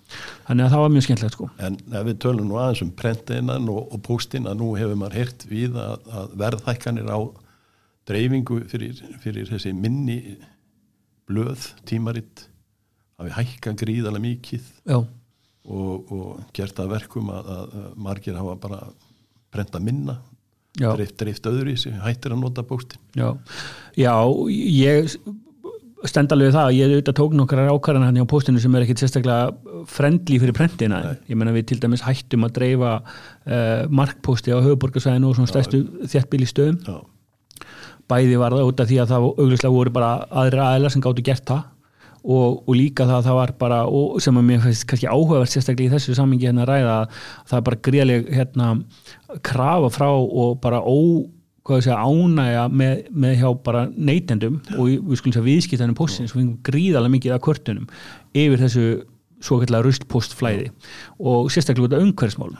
þannig 0.47 0.65
að 0.67 0.73
það 0.75 0.81
var 0.85 0.91
mjög 0.93 1.05
skemmtilegt 1.07 1.35
sko. 1.37 1.49
En 1.65 1.77
við 2.07 2.17
tölum 2.21 2.49
nú 2.49 2.59
aðeins 2.61 2.83
um 2.85 2.91
prentinnan 2.95 3.69
og, 3.73 3.87
og 3.95 4.01
póstin 4.05 4.45
að 4.49 4.59
nú 4.61 4.71
hefur 4.77 4.99
maður 5.01 5.17
heyrt 5.19 5.45
við 5.49 5.77
að, 5.81 6.05
að 6.15 6.35
verðhækkanir 6.41 7.09
á 7.11 7.19
dreifingu 8.05 8.61
fyrir, 8.69 8.99
fyrir 9.23 9.49
þessi 9.49 9.73
minni 9.73 10.19
blöð, 11.25 11.71
tímaritt 11.89 12.45
hafi 13.19 13.33
hækkan 13.37 13.79
gríðarlega 13.79 14.25
mikið 14.27 14.69
og, 14.93 16.11
og 16.13 16.43
gert 16.55 16.79
að 16.81 16.93
verkum 16.93 17.31
að, 17.33 17.51
að, 17.55 17.75
að 17.81 17.99
margir 18.07 18.37
hafa 18.37 18.55
bara 18.61 18.81
prenta 19.55 19.81
minna 19.81 20.19
dreift, 20.75 21.15
dreift 21.21 21.47
öðru 21.49 21.73
í 21.73 21.79
sig, 21.79 21.95
hættir 22.03 22.35
að 22.35 22.43
nota 22.43 22.65
póstin 22.67 23.01
já, 23.15 23.31
já 23.97 24.13
ég 24.51 25.15
stend 26.05 26.33
alveg 26.33 26.49
við 26.49 26.55
það 26.57 26.67
að 26.67 26.75
ég 26.75 26.91
auðvitað 26.91 27.17
tók 27.19 27.35
nokkrar 27.39 27.71
ákvarðan 27.71 28.05
hann 28.09 28.19
á 28.19 28.27
postinu 28.29 28.61
sem 28.61 28.75
er 28.75 28.85
ekkit 28.85 29.03
sérstaklega 29.03 29.85
friendly 29.89 30.39
fyrir 30.41 30.55
prentina. 30.57 31.01
Nei. 31.05 31.21
ég 31.31 31.39
menna 31.39 31.55
við 31.55 31.69
til 31.71 31.79
dæmis 31.81 32.03
hættum 32.05 32.45
að 32.47 32.55
dreifa 32.59 32.95
uh, 33.01 33.85
markposti 33.89 34.53
á 34.53 34.59
höfuborgarsæðinu 34.59 35.31
og 35.31 35.39
svona 35.39 35.51
stærstu 35.51 35.81
þéttbíli 36.11 36.49
stöðum. 36.49 36.81
Já, 36.85 36.99
bæði 38.11 38.41
var 38.41 38.53
það 38.53 38.73
út 38.73 38.83
af 38.83 38.91
því 38.91 38.99
að 39.01 39.13
það 39.13 39.29
auglustlega 39.31 39.77
voru 39.77 39.95
bara 39.95 40.11
aðri 40.43 40.61
aðeinar 40.65 40.93
sem 40.93 41.05
gáttu 41.05 41.25
gert 41.25 41.47
það 41.49 41.63
og, 42.25 42.61
og 42.65 42.73
líka 42.75 43.05
það 43.05 43.17
að 43.19 43.27
það 43.27 43.37
var 43.39 43.53
bara 43.61 43.79
og 43.85 44.19
sem 44.23 44.37
að 44.39 44.47
mér 44.49 44.61
finnst 44.63 44.85
kannski 44.89 45.09
áhugavert 45.09 45.53
sérstaklega 45.53 45.89
í 45.89 45.93
þessu 45.93 46.17
samingi 46.17 46.49
hérna 46.49 46.65
ræða 46.67 46.95
að 46.99 47.19
það 47.49 47.57
er 47.57 47.65
bara 47.69 47.81
greiðleg 47.87 48.29
hérna 48.33 48.69
krafa 49.45 49.91
frá 49.93 50.09
og 50.11 50.57
bara 50.63 50.81
ó 50.81 50.97
hvað 51.65 51.81
ég 51.81 51.87
segja, 51.87 51.97
ánægja 51.97 52.67
með, 52.69 53.01
með 53.09 53.35
hjá 53.41 53.49
bara 53.65 53.87
neytendum 53.95 54.61
og 54.77 54.91
við 54.91 55.19
skulum 55.19 55.35
segja 55.35 55.47
viðskiptanum 55.47 55.97
postins 55.97 56.33
og 56.33 56.39
fengum 56.39 56.61
gríðarlega 56.67 57.15
mikið 57.15 57.35
af 57.35 57.43
kvörtunum 57.47 57.89
yfir 58.37 58.61
þessu 58.61 58.85
svo 59.43 59.59
kallar 59.61 59.85
rustpostflæði 59.85 60.71
og 61.19 61.51
sérstaklega 61.53 62.01
umhverfsmálum 62.03 62.57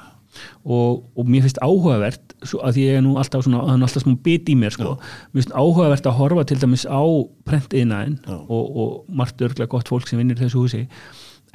og, 0.66 1.06
og 1.16 1.30
mér 1.30 1.46
finnst 1.46 1.62
áhugavert 1.64 2.34
að 2.44 2.76
því 2.76 2.86
ég 2.86 2.98
er 3.00 3.04
nú 3.06 3.16
alltaf 3.20 3.46
svona, 3.46 3.62
það 3.64 3.78
er 3.78 3.86
alltaf 3.88 4.04
smá 4.04 4.16
bit 4.26 4.50
í 4.52 4.58
mér 4.60 4.76
sko, 4.76 4.96
mér 5.32 5.44
finnst 5.44 5.56
áhugavert 5.56 6.10
að 6.10 6.18
horfa 6.20 6.48
til 6.50 6.60
dæmis 6.62 6.86
á 6.90 7.04
prentiðnaðin 7.48 8.18
Já. 8.26 8.36
og, 8.36 8.66
og 8.66 9.16
margt 9.22 9.46
örglega 9.46 9.72
gott 9.72 9.92
fólk 9.92 10.10
sem 10.10 10.20
vinnir 10.20 10.40
þessu 10.40 10.66
húsi 10.66 10.84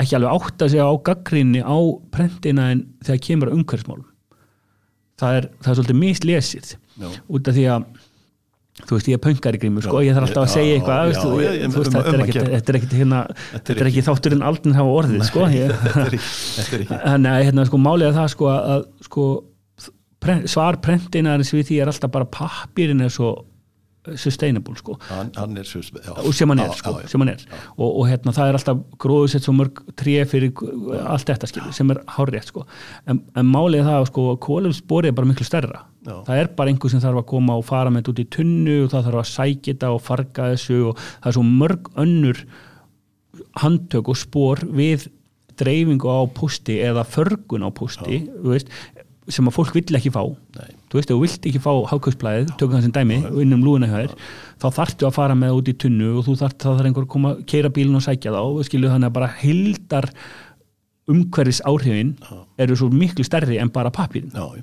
ekki 0.01 0.17
alveg 0.17 0.39
átta 0.39 0.71
sig 0.73 0.81
á 0.81 0.91
gaggrinni 1.11 1.61
á 1.61 1.77
prentiðnaðin 2.15 2.87
þegar 3.05 3.25
kemur 3.27 3.51
að 3.51 3.59
umhverfsmálum 3.59 4.10
það 5.21 5.41
er, 5.41 5.51
það 5.61 5.73
er 5.73 5.81
svolítið 5.81 6.01
mislesið 6.05 6.73
út 7.31 7.51
af 7.51 7.57
því 7.57 7.67
að 7.75 7.91
þú 8.81 8.97
veist 8.97 9.11
ég 9.11 9.19
er 9.19 9.23
pöngari 9.25 9.61
grímur 9.61 9.85
sko, 9.85 10.01
Já, 10.01 10.09
ég 10.09 10.17
þarf 10.17 10.31
alltaf 10.31 10.47
að 10.47 10.53
segja 10.55 10.79
eitthvað 10.79 10.99
þetta 11.91 12.73
er 12.73 12.73
er 12.73 12.79
ekkit 12.79 12.97
hérna, 12.97 13.21
þetta 13.53 13.77
er 13.77 13.91
ekki 13.91 14.05
þátturinn 14.07 14.47
aldrei 14.47 14.75
hafa 14.79 14.97
orðið 15.03 15.25
sko, 15.29 15.47
þannig 16.89 17.31
að 17.35 17.45
hérna, 17.49 17.67
sko, 17.69 17.81
málið 17.83 18.09
er 18.09 18.17
það 18.17 18.31
sko, 18.35 18.51
að 18.55 18.87
sko, 19.09 19.27
pre, 20.23 20.39
svar 20.51 20.81
prentinarins 20.85 21.53
við 21.55 21.69
því 21.71 21.81
er 21.85 21.93
alltaf 21.93 22.15
bara 22.15 22.31
pappirinn 22.39 23.05
er 23.05 23.13
svo 23.13 23.35
sustainable 24.17 24.75
sko 24.79 24.95
Hann, 25.11 25.31
hann 25.37 25.57
er 25.61 25.67
já. 25.69 26.33
sem 26.33 26.49
hann 26.49 26.59
er, 26.63 26.71
Já, 26.71 26.77
sko, 26.79 26.91
já, 26.97 27.03
já. 27.05 27.09
sem 27.13 27.21
hann 27.21 27.29
er. 27.35 27.43
Og, 27.77 27.89
og 28.01 28.07
hérna 28.09 28.33
það 28.33 28.49
er 28.49 28.59
alltaf 28.59 28.79
gróðsett 29.03 29.45
svo 29.45 29.53
mörg 29.59 29.83
tré 30.01 30.25
fyrir 30.29 30.53
allt 31.05 31.29
þetta 31.29 31.51
skilur, 31.51 31.75
sem 31.77 31.91
er 31.93 32.01
hárrétt 32.17 32.49
sko. 32.49 32.65
en, 33.07 33.21
en 33.37 33.47
málið 33.53 33.85
það 33.85 33.99
að 34.01 34.09
sko, 34.11 34.25
kólumspori 34.47 35.11
er 35.13 35.17
bara 35.19 35.29
miklu 35.29 35.45
stærra 35.45 35.85
Já. 36.07 36.17
það 36.25 36.41
er 36.41 36.51
bara 36.57 36.73
einhver 36.73 36.91
sem 36.95 37.03
þarf 37.05 37.21
að 37.23 37.29
koma 37.35 37.59
og 37.61 37.65
fara 37.69 37.93
með 37.93 38.01
þetta 38.07 38.15
út 38.15 38.25
í 38.25 38.29
tunnu 38.39 38.77
og 38.87 38.91
það 38.95 39.07
þarf 39.11 39.21
að 39.21 39.31
sækja 39.35 39.73
þetta 39.75 39.93
og 39.93 40.03
farga 40.09 40.51
þessu 40.55 40.81
og 40.91 41.07
það 41.07 41.31
er 41.33 41.37
svo 41.37 41.47
mörg 41.51 41.91
önnur 42.01 42.45
handtök 43.61 44.09
og 44.13 44.19
spór 44.21 44.65
við 44.65 45.11
dreifingu 45.61 46.09
á 46.09 46.25
posti 46.33 46.79
eða 46.81 47.05
förgun 47.05 47.67
á 47.67 47.71
veist, 47.71 48.71
sem 49.29 49.47
að 49.47 49.55
fólk 49.55 49.75
vill 49.75 49.97
ekki 49.99 50.11
fá. 50.15 50.23
Nei. 50.57 50.71
þú 50.91 50.99
veist, 50.99 51.11
ef 51.11 51.15
þú 51.17 51.21
vilt 51.21 51.47
ekki 51.51 51.61
fá 51.63 51.73
hákvæmsblæðið 51.91 52.49
tökum 52.59 52.75
það 52.77 52.83
sem 52.87 52.93
dæmi, 52.97 53.19
innum 53.45 53.63
lúðuna 53.63 53.87
hjá 53.91 53.97
þér 54.01 54.15
þá 54.63 54.67
þarftu 54.79 55.07
að 55.07 55.15
fara 55.15 55.35
með 55.39 55.57
út 55.61 55.69
í 55.71 55.75
tunnu 55.85 56.09
og 56.19 56.25
þú 56.27 56.35
þarf, 56.41 56.57
það 56.59 56.77
þarf 56.81 56.89
einhver 56.91 57.05
að 57.07 57.13
koma, 57.15 57.35
keira 57.47 57.71
bílun 57.71 57.99
og 58.01 58.03
sækja 58.07 58.33
þá 58.35 58.41
og 58.43 58.65
skilu 58.67 58.89
þannig 58.91 59.11
að 59.11 59.17
bara 59.21 59.29
hildar 59.43 60.09
umhverfis 61.11 61.61
áhrifin 61.67 62.13
eru 62.59 62.77
svo 62.79 62.89
miklu 62.91 63.25
stærri 63.27 63.59
en 63.61 63.71
bara 63.75 63.91
pappírin. 63.91 64.31
Já, 64.35 64.63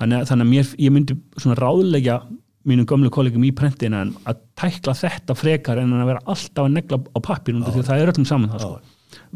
þannig, 0.00 0.20
að- 0.20 0.26
þannig 0.30 0.46
að 0.46 0.50
mér, 0.52 0.74
ég 0.86 0.92
myndi 0.94 1.16
svona 1.38 1.56
ráðleggja 1.60 2.20
mínum 2.66 2.86
gömlu 2.86 3.10
kollegum 3.14 3.44
í 3.46 3.52
prentina 3.54 4.00
en 4.02 4.14
að 4.26 4.40
tækla 4.58 4.94
þetta 4.98 5.34
frekar 5.38 5.78
en 5.78 5.92
að 5.94 6.06
vera 6.10 6.22
alltaf 6.26 6.64
að 6.66 6.72
negla 6.74 6.98
á 6.98 7.18
pappír 7.22 7.54
því 7.62 7.78
að 7.82 7.86
það 7.90 8.00
er 8.02 8.12
öllum 8.12 8.26
saman 8.26 8.50
það 8.50 8.60
sko. 8.60 8.80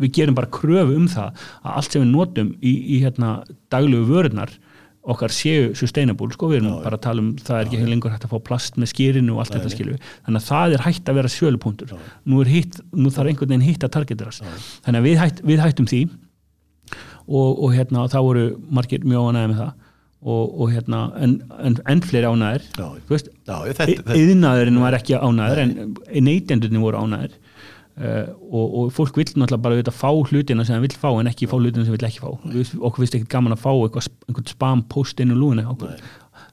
Við 0.00 0.14
gerum 0.18 0.38
bara 0.38 0.50
kröfu 0.52 0.96
um 0.96 1.06
það 1.10 1.46
að 1.60 1.76
allt 1.76 1.94
sem 1.94 2.04
við 2.04 2.10
notum 2.14 2.52
í, 2.60 2.74
í 2.96 3.00
hérna, 3.04 3.40
daglegu 3.72 4.08
vörunar 4.10 4.52
okkar 5.10 5.32
séu 5.32 5.70
sustainable, 5.78 6.28
sko, 6.34 6.50
við 6.50 6.60
erum 6.60 6.80
bara 6.84 6.98
að 6.98 7.04
tala 7.06 7.22
um 7.24 7.30
það 7.40 7.56
er 7.56 7.68
ekki 7.70 7.86
lengur 7.88 8.12
hægt 8.12 8.26
að 8.26 8.34
fá 8.34 8.42
plast 8.50 8.76
með 8.76 8.90
skýrinu 8.92 9.32
og 9.32 9.42
allt 9.42 9.54
þetta 9.56 9.70
skilju, 9.72 10.00
þannig 10.26 10.42
að 10.42 10.48
það 10.50 10.74
er 10.76 10.84
hægt 10.84 11.08
að 11.08 11.20
vera 11.20 11.30
sjölupunktur, 11.32 11.94
nú, 12.28 12.42
hitt, 12.44 12.76
nú 12.92 13.12
þarf 13.14 13.32
einhvern 13.32 13.54
veginn 13.54 13.64
hitt 13.64 13.86
að 13.86 13.94
targetirast, 13.96 14.44
þannig 14.84 15.00
að 15.00 15.08
við, 15.08 15.16
hætt, 15.22 15.40
við 15.48 15.62
hættum 15.64 15.88
því 15.88 16.02
og, 17.30 17.48
og 17.64 17.72
hérna 17.72 18.04
þá 18.12 18.18
voru 18.26 18.44
margir 18.68 19.06
mjög 19.08 19.30
ánægði 19.30 19.52
með 19.54 19.62
það 19.62 19.72
og, 20.20 20.60
og 20.60 20.72
hérna 20.74 21.02
en, 21.24 21.36
en, 21.64 21.76
en 21.88 22.02
fleiri 22.04 22.28
Já. 22.76 22.88
já, 23.48 23.54
þetta, 23.80 24.18
yðnaðurinn 24.20 24.80
var 24.82 24.96
ekki 24.98 25.16
ánæður 25.16 25.62
en 25.64 25.72
neytendurinn 26.26 26.84
voru 26.84 27.00
ánæður 27.06 27.38
uh, 28.00 28.32
og, 28.50 28.64
og 28.66 28.94
fólk 28.96 29.20
vill 29.20 29.28
náttúrulega 29.28 29.64
bara 29.66 29.78
vita, 29.78 29.94
fá 29.94 30.10
hlutina 30.10 30.66
sem 30.66 30.76
það 30.76 30.86
vill 30.88 30.98
fá 31.04 31.10
en 31.12 31.30
ekki 31.30 31.50
fá 31.50 31.56
hlutina 31.58 31.84
sem 31.84 31.92
það 31.92 31.98
vill 31.98 32.08
ekki 32.10 32.24
fá. 32.24 32.30
Við, 32.56 32.72
okkur 32.80 33.04
finnst 33.04 33.20
ekkert 33.20 33.34
gaman 33.36 33.56
að 33.56 33.62
fá 33.66 33.70
eitthvað, 33.74 34.10
einhvern 34.28 34.50
spam 34.54 34.82
post 34.90 35.22
inn 35.22 35.34
í 35.34 35.38
lúinu 35.38 35.66
okkur. 35.74 35.94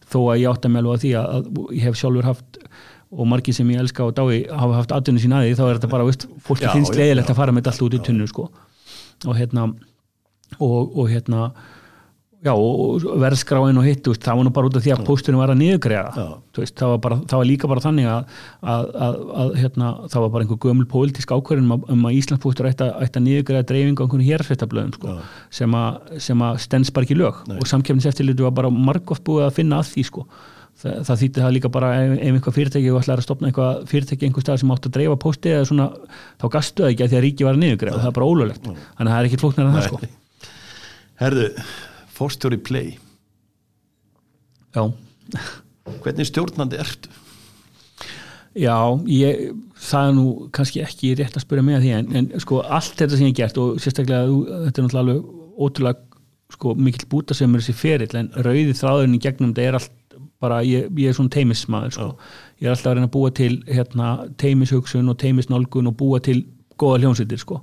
þó 0.07 0.19
að 0.31 0.43
ég 0.43 0.53
átta 0.53 0.71
með 0.71 0.83
alveg 0.83 0.95
á 0.95 1.03
því 1.03 1.15
að, 1.19 1.33
að 1.37 1.73
ég 1.75 1.87
hef 1.87 1.99
sjálfur 1.99 2.29
haft 2.29 2.61
og 3.07 3.27
margir 3.27 3.55
sem 3.55 3.69
ég 3.71 3.79
elska 3.79 4.03
og 4.03 4.15
dái 4.17 4.47
hafa 4.51 4.81
haft 4.81 4.93
aðdunni 4.95 5.21
sín 5.23 5.35
að 5.35 5.47
því 5.47 5.55
þá 5.55 5.63
er 5.65 5.77
þetta 5.77 5.91
bara, 5.91 6.07
veist, 6.07 6.25
fólki 6.43 6.67
finnst 6.71 6.97
leiðilegt 6.97 7.31
að 7.31 7.39
fara 7.39 7.53
með 7.55 7.63
þetta 7.63 7.73
allt 7.73 7.85
út 7.85 7.95
í 7.95 8.01
tunnu 8.03 8.27
sko. 8.27 8.47
og 9.25 9.37
hérna 9.37 9.67
og, 10.59 10.97
og 10.97 11.09
hérna 11.11 11.51
já, 12.47 12.53
og 12.55 13.05
verðskráin 13.21 13.79
og 13.79 13.85
hitt 13.87 14.07
veist, 14.07 14.23
það 14.25 14.39
var 14.39 14.47
nú 14.47 14.53
bara 14.55 14.69
út 14.69 14.79
af 14.79 14.85
því 14.85 14.93
að 14.95 15.03
pósturinn 15.07 15.39
var 15.41 15.53
að 15.53 15.59
veist, 16.57 16.75
það, 16.79 16.95
það 17.29 17.37
var 17.41 17.49
líka 17.51 17.71
bara 17.71 17.83
þannig 17.83 18.09
að, 18.11 18.35
að, 18.73 18.89
að, 19.07 19.21
að 19.43 19.55
hérna, 19.61 19.93
það 20.09 20.25
var 20.25 20.33
bara 20.35 20.47
einhver 20.47 20.61
gömul 20.65 20.89
pólitísk 20.91 21.33
ákvörðin 21.35 21.71
um 21.77 21.87
um 21.97 22.09
að 22.09 22.17
ætti 22.71 22.85
að, 22.87 22.93
ætti 23.05 23.19
að 23.19 23.25
niðurgreiða 23.27 23.69
dreifingu 23.71 24.03
á 24.03 24.05
einhvern 24.05 24.27
hérsveitablöðum 24.27 24.93
sko, 24.97 25.15
sem, 25.59 25.79
sem 26.27 26.45
að 26.47 26.61
stends 26.63 26.93
bara 26.93 27.07
ekki 27.07 27.17
lög. 27.17 27.41
Og 27.57 27.67
samkefniseftirlitu 27.69 28.45
var 28.47 28.55
bara 28.57 28.71
margótt 28.73 29.25
búið 29.27 29.47
að 29.47 29.57
finna 29.61 29.81
að 29.81 29.91
því 29.93 30.05
sko. 30.11 30.25
það, 30.81 30.97
það 31.07 31.21
þýtti 31.23 31.43
það 31.43 31.53
líka 31.55 31.71
bara 31.73 31.91
ef, 31.97 32.13
einhver 32.27 32.55
fyrirtæki 32.55 32.93
og 32.93 33.01
ætlaði 33.01 33.23
að 33.23 33.27
stopna 33.27 33.49
eitthvað 33.49 33.83
fyrirtæki 33.91 34.27
einhver 34.27 34.45
stað 34.45 34.61
sem 34.61 34.73
átti 34.75 34.91
að 34.91 34.95
dreifa 34.97 35.17
pósti 35.23 35.53
eða 35.53 35.67
svona, 35.71 35.87
þá 36.37 36.47
gastu 36.53 36.85
það 36.85 36.93
ekki 36.93 37.05
að 37.05 37.11
því 37.13 37.19
að 37.19 37.25
ríki 37.25 37.47
var 37.47 37.57
að 37.57 37.63
niðurgreiða 37.63 37.97
og 37.97 38.03
það 38.03 38.11
er 38.11 38.17
bara 38.17 38.31
ólöglegt. 38.31 38.67
Þannig 38.67 39.07
að 39.07 39.13
það 39.13 39.21
er 39.21 39.29
ekki 39.29 39.41
flóknar 39.43 39.67
en 39.67 39.77
það 39.77 39.87
sko. 39.87 40.01
herðu, 41.23 41.47
fórstjóri 42.17 42.59
play 42.59 42.97
já 44.75 44.83
hvernig 46.03 46.27
stjórnandi 46.27 46.79
ertu? 46.81 47.13
Já, 48.57 48.73
ég, 49.05 49.51
það 49.77 50.07
er 50.07 50.15
nú 50.17 50.25
kannski 50.55 50.81
ekki 50.81 51.11
rétt 51.19 51.35
að 51.37 51.43
spyrja 51.43 51.65
mig 51.65 51.77
að 51.77 51.83
því 51.83 51.91
en, 51.93 52.07
en 52.17 52.41
sko 52.41 52.63
allt 52.63 52.95
þetta 52.97 53.19
sem 53.19 53.29
ég 53.29 53.37
gert 53.37 53.59
og 53.61 53.77
sérstaklega 53.83 54.23
þetta 54.65 54.81
er 54.81 54.87
náttúrulega 54.87 55.03
alveg 55.03 55.27
ótrúlega 55.67 56.23
sko 56.55 56.73
mikill 56.79 57.05
búta 57.11 57.37
sem 57.37 57.53
er 57.53 57.61
þessi 57.61 57.75
ferill 57.77 58.17
en 58.17 58.31
rauði 58.33 58.73
þráðurinn 58.79 59.17
í 59.17 59.21
gegnum 59.21 59.53
þetta 59.53 59.67
er 59.67 59.77
allt 59.77 59.93
bara, 60.41 60.59
ég, 60.65 60.89
ég 60.97 61.11
er 61.11 61.17
svona 61.17 61.33
teimismaður 61.33 61.93
sko. 61.93 62.07
ég 62.61 62.67
er 62.67 62.73
alltaf 62.73 62.91
að 62.91 62.97
reyna 62.97 63.09
að 63.09 63.13
búa 63.13 63.31
til 63.37 63.53
hérna, 63.69 64.09
teimishugsun 64.41 65.13
og 65.13 65.17
teimisnálgun 65.21 65.91
og 65.91 65.97
búa 65.99 66.21
til 66.23 66.39
góða 66.81 67.03
hljónsveitir 67.03 67.41
sko 67.41 67.61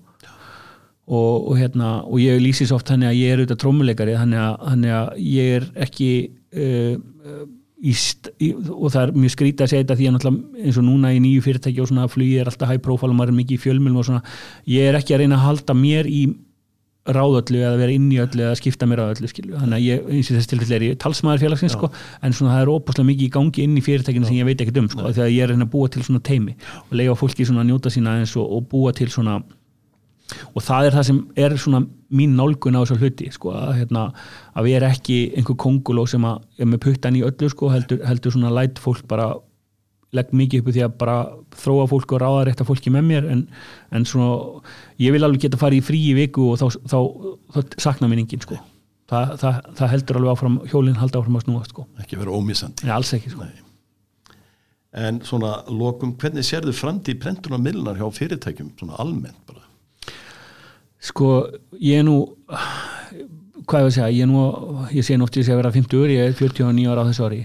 og, 1.04 1.48
og 1.50 1.58
hérna 1.60 1.90
og 2.06 2.16
ég 2.22 2.40
lýsi 2.40 2.68
svo 2.68 2.78
oft 2.80 2.88
þannig 2.88 3.10
að 3.10 3.18
ég 3.20 3.32
er 3.34 3.42
auðvitað 3.42 3.60
trómuleikari 3.64 4.16
þannig 4.16 4.40
að, 4.44 4.54
þannig 4.70 4.94
að 5.00 5.20
ég 5.28 5.52
er 5.58 5.66
ekki 5.84 6.08
uh, 6.56 6.94
uh, 7.28 7.44
í, 7.84 7.92
st- 7.92 8.32
í, 8.40 8.52
og 8.56 8.88
það 8.94 9.02
er 9.02 9.12
mjög 9.20 9.34
skrítið 9.34 9.66
að 9.66 9.72
segja 9.74 9.84
þetta 9.84 9.98
því 10.00 10.08
að 10.08 10.16
náttúrulega 10.16 10.64
eins 10.64 10.80
og 10.80 10.86
núna 10.88 11.12
í 11.12 11.20
nýju 11.20 11.44
fyrirtæki 11.44 11.84
og 11.84 11.90
svona 11.90 12.08
flugið 12.08 12.40
er 12.40 12.50
alltaf 12.52 12.72
high 12.72 12.80
profile 12.86 13.12
og 13.12 13.18
maður 13.20 13.34
er 13.34 13.38
mikið 13.42 13.58
í 13.58 13.62
fjölmjölum 13.66 14.00
og 14.00 14.08
svona 14.08 14.24
ég 14.72 14.88
er 14.88 14.96
ekki 15.00 15.16
að 15.18 15.24
reyna 15.24 15.36
að 15.40 15.46
halda 15.50 15.76
mér 15.76 16.08
í 16.08 16.24
ráðöllu 17.04 17.58
eða 17.60 17.76
vera 17.76 17.92
inn 17.92 18.06
í 18.08 18.16
öllu 18.22 18.46
eða 18.46 18.56
skipta 18.56 18.86
mér 18.88 19.02
á 19.04 19.12
öllu 19.12 19.28
skilju, 19.28 19.58
þannig 19.60 19.76
að 19.76 19.82
ég, 19.84 20.04
eins 20.08 20.30
og 20.32 20.38
þess 20.38 20.48
tilfell 20.48 20.72
er 20.78 20.84
ég 20.86 20.94
talsmaður 21.02 21.42
félagsins 21.42 21.74
sko, 21.76 21.90
en 22.24 22.32
svona 22.32 22.54
það 22.54 22.62
er 22.64 22.70
óbúslega 22.72 23.08
mikið 23.10 23.26
í 23.26 23.32
gangi 23.34 23.66
inn 23.66 23.74
í 23.76 23.82
fyrirtækinu 23.84 24.24
sem 24.30 24.38
ég 24.38 24.48
veit 24.48 24.62
ekkert 24.64 24.80
um 24.80 24.88
sko, 24.88 25.10
þegar 25.10 25.28
ég 25.34 25.44
er 25.44 25.52
reyna 25.52 25.66
að 25.68 25.74
búa 25.74 25.90
til 25.92 26.06
svona 26.06 26.22
teimi 26.24 26.54
og 26.86 26.94
leiða 26.96 27.18
fólki 27.20 27.44
svona 27.44 27.60
að 27.60 27.68
njóta 27.74 27.92
sína 27.92 28.16
eins 28.22 28.32
og, 28.40 28.48
og 28.56 28.64
búa 28.72 28.94
til 28.96 29.10
svona 29.12 29.36
og 30.52 30.64
það 30.64 30.88
er 30.88 30.98
það 30.98 31.08
sem 31.08 31.22
er 31.46 31.56
svona 31.60 31.82
mín 32.14 32.36
nálgun 32.38 32.78
á 32.78 32.82
þessu 32.82 33.00
hluti 33.00 33.30
sko, 33.34 33.54
að, 33.58 33.72
hérna, 33.80 34.04
að 34.54 34.68
við 34.68 34.78
erum 34.78 34.94
ekki 34.94 35.18
einhver 35.38 35.58
konguló 35.64 36.06
sem 36.10 36.24
að 36.28 36.44
er 36.58 36.70
með 36.70 36.84
puttan 36.86 37.18
í 37.18 37.24
öllu 37.26 37.50
sko, 37.50 37.72
heldur, 37.72 38.04
heldur 38.06 38.36
svona 38.36 38.52
læt 38.54 38.82
fólk 38.82 39.06
bara 39.10 39.32
legg 40.14 40.30
mikið 40.36 40.62
upp 40.62 40.70
í 40.70 40.74
því 40.76 40.84
að 40.86 40.94
bara 41.00 41.16
þróa 41.58 41.88
fólk 41.90 42.14
og 42.14 42.22
ráða 42.22 42.44
rétt 42.48 42.62
að 42.62 42.70
fólki 42.70 42.92
með 42.94 43.08
mér 43.08 43.26
en, 43.32 43.42
en 43.94 44.06
svona, 44.06 44.62
ég 45.02 45.14
vil 45.14 45.24
alveg 45.26 45.46
geta 45.46 45.60
farið 45.60 45.82
í 45.82 45.86
frí 45.88 46.02
í 46.12 46.14
viku 46.20 46.52
og 46.52 46.60
þá, 46.60 46.78
þá, 46.86 46.96
þá, 47.56 47.58
þá 47.58 47.82
sakna 47.88 48.10
mér 48.10 48.22
enginn 48.22 48.44
sko. 48.44 48.60
Þa, 49.10 49.20
það, 49.40 49.58
það 49.80 49.92
heldur 49.92 50.20
alveg 50.20 50.32
áfram, 50.32 50.60
hjólinn 50.70 50.96
halda 51.00 51.20
áfram 51.20 51.40
að 51.40 51.44
snúa 51.44 51.66
sko, 51.68 51.84
ekki 52.00 52.20
vera 52.20 52.38
ómissandi. 52.38 52.86
En 52.86 52.94
alls 52.94 53.12
ekki 53.16 53.34
sko. 53.34 53.44
Nei. 53.44 53.60
en 54.94 55.18
svona 55.26 55.56
lokum, 55.74 56.14
hvernig 56.22 56.46
sérðu 56.46 56.72
framtíð 56.78 57.18
prentun 57.24 57.56
og 57.56 57.62
miðlunar 57.64 57.98
hjá 57.98 58.06
fyrirtækjum 58.14 58.70
svona 58.78 59.00
almennt 59.02 59.40
bara 59.48 59.64
Sko, 61.04 61.30
ég 61.84 62.00
er 62.00 62.06
nú 62.06 62.18
hvað 63.64 63.80
ég 63.80 63.88
að 63.88 63.94
segja, 63.94 64.08
ég 64.12 64.24
er 64.24 64.28
nú 64.28 64.42
ég 64.92 65.04
sé 65.06 65.16
sé 65.16 65.52
að 65.52 65.58
vera 65.60 65.72
50 65.72 65.96
ur, 65.96 66.10
ég 66.12 66.28
er 66.28 66.34
49 66.36 66.90
ára 66.90 67.04
á 67.04 67.08
þessu 67.08 67.24
ári 67.24 67.38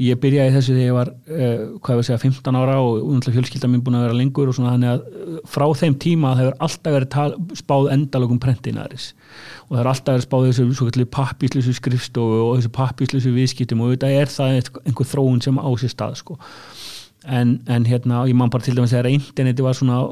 ég 0.00 0.20
byrjaði 0.20 0.54
þessu 0.54 0.74
þegar 0.74 0.86
ég 0.86 0.96
var 0.96 1.10
uh, 1.10 1.64
hvað 1.84 1.94
ég 1.96 2.00
að 2.00 2.06
segja, 2.08 2.20
15 2.22 2.58
ára 2.60 2.76
og 2.80 3.00
undanlega 3.02 3.36
fjölskylda 3.36 3.70
mín 3.70 3.82
búin 3.84 3.98
að 3.98 4.06
vera 4.06 4.16
lengur 4.16 4.50
og 4.50 4.56
svona 4.56 4.74
þannig 4.74 4.92
að 4.92 5.02
uh, 5.10 5.42
frá 5.50 5.66
þeim 5.82 5.96
tíma 6.04 6.32
það 6.32 6.42
hefur 6.42 6.56
alltaf 6.66 6.96
verið 6.96 7.10
tal, 7.16 7.34
spáð 7.60 7.90
endalögum 7.96 8.40
prentinaðris 8.42 9.10
og 9.66 9.74
það 9.74 9.82
er 9.82 9.92
alltaf 9.92 10.16
verið 10.16 10.28
spáð 10.28 10.48
þessu 10.48 10.68
svo 10.78 10.88
kallir 10.88 11.10
pappíslusu 11.18 11.76
skrifstofu 11.76 12.40
og 12.46 12.56
þessu 12.60 12.72
pappíslusu 12.78 13.34
viðskiptum 13.36 13.84
og 13.84 13.94
þetta 13.94 14.14
er 14.16 14.32
það 14.32 14.80
einhver 14.86 15.12
þróun 15.12 15.44
sem 15.44 15.60
á 15.60 15.68
sér 15.82 15.92
stað 15.92 16.18
sko. 16.22 16.40
en, 17.28 17.58
en 17.68 17.84
hérna, 17.84 18.24
ég 18.28 18.36
man 18.36 18.52
bara 18.52 18.64
til 18.64 18.76
dæmis 18.76 18.94
þegar 18.94 19.12
interneti 19.12 19.66
var 19.66 19.76
svona 19.76 20.04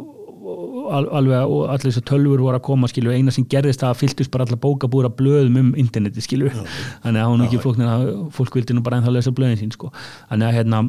alveg 0.89 1.53
og 1.53 1.63
allir 1.73 1.91
þessar 1.91 2.07
tölfur 2.11 2.43
voru 2.43 2.59
að 2.59 2.65
koma 2.69 2.91
skilju, 2.91 3.15
eina 3.15 3.35
sem 3.35 3.47
gerðist 3.51 3.85
það 3.85 3.95
að 3.95 4.01
fylltust 4.03 4.33
bara 4.35 4.47
allar 4.47 4.61
bókabúra 4.63 5.13
blöðum 5.21 5.61
um 5.63 5.71
interneti 5.81 6.25
skilju 6.25 6.53
þannig 6.55 7.23
að 7.23 7.31
hún 7.33 7.47
ekki 7.47 7.63
flóknir 7.63 7.93
að 7.93 8.11
fólk 8.37 8.59
vildi 8.59 8.77
nú 8.77 8.85
bara 8.87 9.01
ennþá 9.01 9.15
lesa 9.15 9.35
blöðin 9.35 9.61
sín 9.61 9.75
sko. 9.75 9.93
Þannig 10.31 10.51
að 10.51 10.59
hérna 10.59 10.83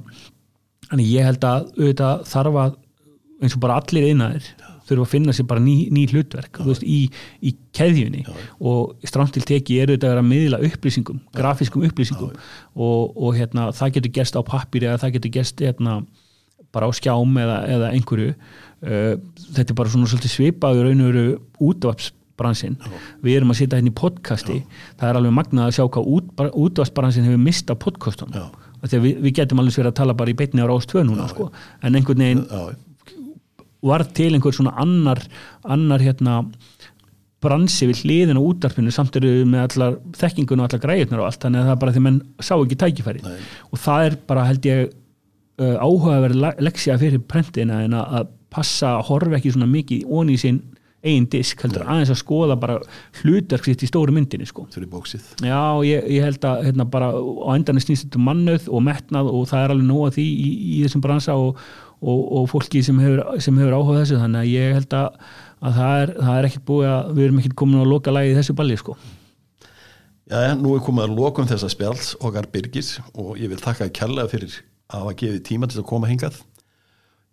þannig 0.89 1.13
ég 1.13 1.29
held 1.29 1.45
að 1.45 1.69
auðvitað 1.77 2.25
þarf 2.33 2.61
að 2.63 2.77
eins 3.39 3.55
og 3.55 3.63
bara 3.63 3.79
allir 3.79 4.09
einnaðir 4.09 4.49
þurfa 4.89 5.05
að 5.05 5.11
finna 5.11 5.35
sér 5.35 5.47
bara 5.49 5.63
ný, 5.63 5.75
ný 5.93 6.05
hlutverk 6.09 6.59
veist, 6.65 6.83
í, 6.83 7.09
í 7.45 7.53
keðjunni. 7.77 8.23
Og 8.57 8.95
stramt 9.07 9.35
til 9.35 9.45
teki 9.45 9.79
er 9.79 9.91
auðvitað 9.91 10.09
að 10.09 10.15
vera 10.15 10.25
miðla 10.25 10.61
upplýsingum, 10.65 11.21
grafískum 11.35 11.85
upplýsingum. 11.87 12.33
Og, 12.73 13.13
og 13.13 13.37
hérna, 13.37 13.69
það 13.75 13.99
getur 13.99 14.15
gerst 14.19 14.39
á 14.39 14.41
pappíri 14.45 14.89
eða 14.89 15.01
það 15.03 15.15
getur 15.17 15.35
gerst 15.37 15.63
hérna, 15.63 15.99
bara 16.75 16.89
á 16.89 16.91
skjám 16.95 17.37
eða, 17.43 17.57
eða 17.75 17.91
einhverju. 17.97 18.33
Uh, 18.79 19.13
þetta 19.57 19.73
er 19.73 19.77
bara 19.81 19.91
svona 19.91 20.07
svolítið 20.07 20.33
svipaður 20.35 20.87
raun 20.87 21.03
og 21.03 21.11
veru 21.11 21.23
útvarpsbransin 21.69 22.77
við 23.25 23.39
erum 23.39 23.51
að 23.51 23.61
sitja 23.61 23.79
hérna 23.79 23.91
í 23.91 23.97
podcasti. 23.99 24.59
Það 24.99 25.09
er 25.09 25.19
alveg 25.19 25.35
magnað 25.35 25.69
að 25.69 25.77
sjá 25.77 25.85
hvað 25.85 26.11
út, 26.15 26.43
útvarpsbransin 26.65 27.27
hefur 27.27 27.41
mistað 27.43 27.81
podcastunum. 27.83 28.37
Já. 28.39 28.67
þegar 28.85 29.03
við, 29.07 29.17
við 29.25 29.33
getum 29.41 29.59
alveg 29.59 29.81
verið 29.81 29.91
að 29.91 29.97
tala 29.99 30.15
bara 30.21 30.31
í 30.31 30.37
beinni 30.39 30.63
á 30.63 30.67
rás 30.69 30.87
2 30.87 31.03
núna 31.09 31.27
sko. 31.27 31.49
en 31.83 31.99
einhvern 31.99 32.23
veginn 32.23 32.45
já, 32.47 32.61
var 33.81 34.03
til 34.15 34.33
einhver 34.35 34.55
svona 34.55 34.71
annar 34.79 35.19
annar 35.63 35.99
hérna 36.03 36.37
bransi 37.43 37.87
við 37.87 38.03
hliðin 38.03 38.39
á 38.39 38.43
útarpinu 38.43 38.91
samt 38.91 39.15
eru 39.15 39.31
við 39.31 39.45
með 39.47 39.65
allar 39.67 39.97
þekkingun 40.19 40.59
og 40.59 40.67
allar 40.67 40.81
græðunar 40.83 41.21
og 41.23 41.29
allt. 41.29 41.41
Þannig 41.45 41.61
að 41.61 41.69
það 41.69 41.75
er 41.75 41.81
bara 41.83 41.93
því 41.95 42.01
menn 42.05 42.17
sá 42.43 42.53
ekki 42.57 42.79
tækifæri 42.83 43.23
Nei. 43.23 43.37
og 43.69 43.83
það 43.83 44.07
er 44.07 44.17
bara 44.27 44.47
held 44.49 44.67
ég 44.67 44.89
áhugaverð 45.59 46.61
leksja 46.63 46.97
fyrir 47.01 47.23
prentina 47.27 47.83
en 47.85 47.95
að 47.99 48.29
passa 48.49 48.95
að 48.97 49.07
horfa 49.11 49.37
ekki 49.37 49.53
svona 49.53 49.69
mikið 49.69 50.09
ón 50.09 50.31
í 50.33 50.37
sinn 50.39 50.61
einn 51.05 51.27
disk 51.31 51.61
heldur 51.63 51.85
Nei. 51.85 51.91
aðeins 51.93 52.11
að 52.11 52.19
skoða 52.19 52.55
bara 52.59 52.79
hlutverksitt 53.21 53.85
í 53.85 53.87
stóru 53.87 54.11
myndinni 54.15 54.47
sko. 54.49 54.65
Fyrir 54.73 54.89
bóksið 54.91 55.45
já 55.47 55.59
ég, 55.87 56.07
ég 56.11 56.25
held 56.27 56.47
að 56.47 56.65
hérna 56.67 56.85
bara 56.91 57.11
á 57.15 57.49
endan 57.55 57.79
er 57.79 57.85
snýst 57.85 58.07
þetta 58.07 58.19
um 58.19 58.25
mannöð 58.27 58.67
og 58.67 58.83
metnað 58.83 59.29
og 59.31 59.45
það 59.51 59.63
er 59.63 59.75
alveg 59.75 59.87
nóga 59.87 60.09
því 60.17 60.25
í, 60.27 60.49
í 60.75 60.81
þessum 60.83 61.05
bransa 61.05 61.37
og, 61.39 61.61
og, 62.01 62.25
og 62.41 62.49
fólki 62.51 62.83
sem 62.83 62.99
hefur, 62.99 63.23
sem 63.39 63.61
hefur 63.61 63.77
áhuga 63.77 64.01
þessu 64.01 64.19
þannig 64.19 64.43
að 64.43 64.51
ég 64.51 64.75
held 64.79 64.97
að, 64.99 65.31
að 65.63 65.79
það 65.79 66.01
er, 66.01 66.13
er 66.33 66.49
ekkert 66.49 66.67
búið 66.67 66.91
að 66.91 67.13
við 67.13 67.29
erum 67.29 67.39
ekkert 67.43 67.57
komin 67.63 67.83
að 67.85 67.93
loka 67.93 68.15
lagi 68.15 68.33
í 68.33 68.37
þessu 68.39 68.57
balli 68.59 68.79
sko. 68.81 68.97
Já, 70.29 70.51
nú 70.59 70.75
er 70.75 70.83
komið 70.85 71.07
að 71.07 71.15
lokum 71.17 71.47
þessa 71.49 71.71
spjáls 71.71 72.11
okkar 72.19 72.51
Birgis 72.51 72.97
og 73.15 73.39
ég 73.39 73.49
vil 73.49 73.63
taka 73.63 73.87
að 73.87 73.95
kella 73.97 74.27
fyrir 74.29 74.59
að 74.89 75.03
hafa 75.03 75.17
gefið 75.21 75.43
tíma 75.45 75.69
til 75.69 75.81
að 75.81 75.89
koma 75.91 76.09
hingað 76.09 76.41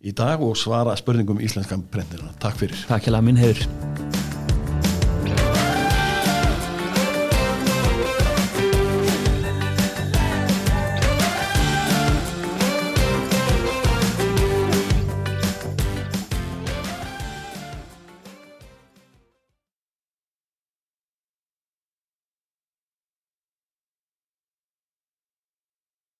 í 0.07 0.13
dag 0.17 0.43
og 0.45 0.57
svara 0.61 0.97
spurningum 0.99 1.41
íslenskan 1.43 1.85
brendina. 1.91 2.31
Takk 2.43 2.61
fyrir. 2.63 2.87
Takk 2.89 3.09
hjá 3.09 3.21
minn 3.25 3.41
hefur. 3.41 3.65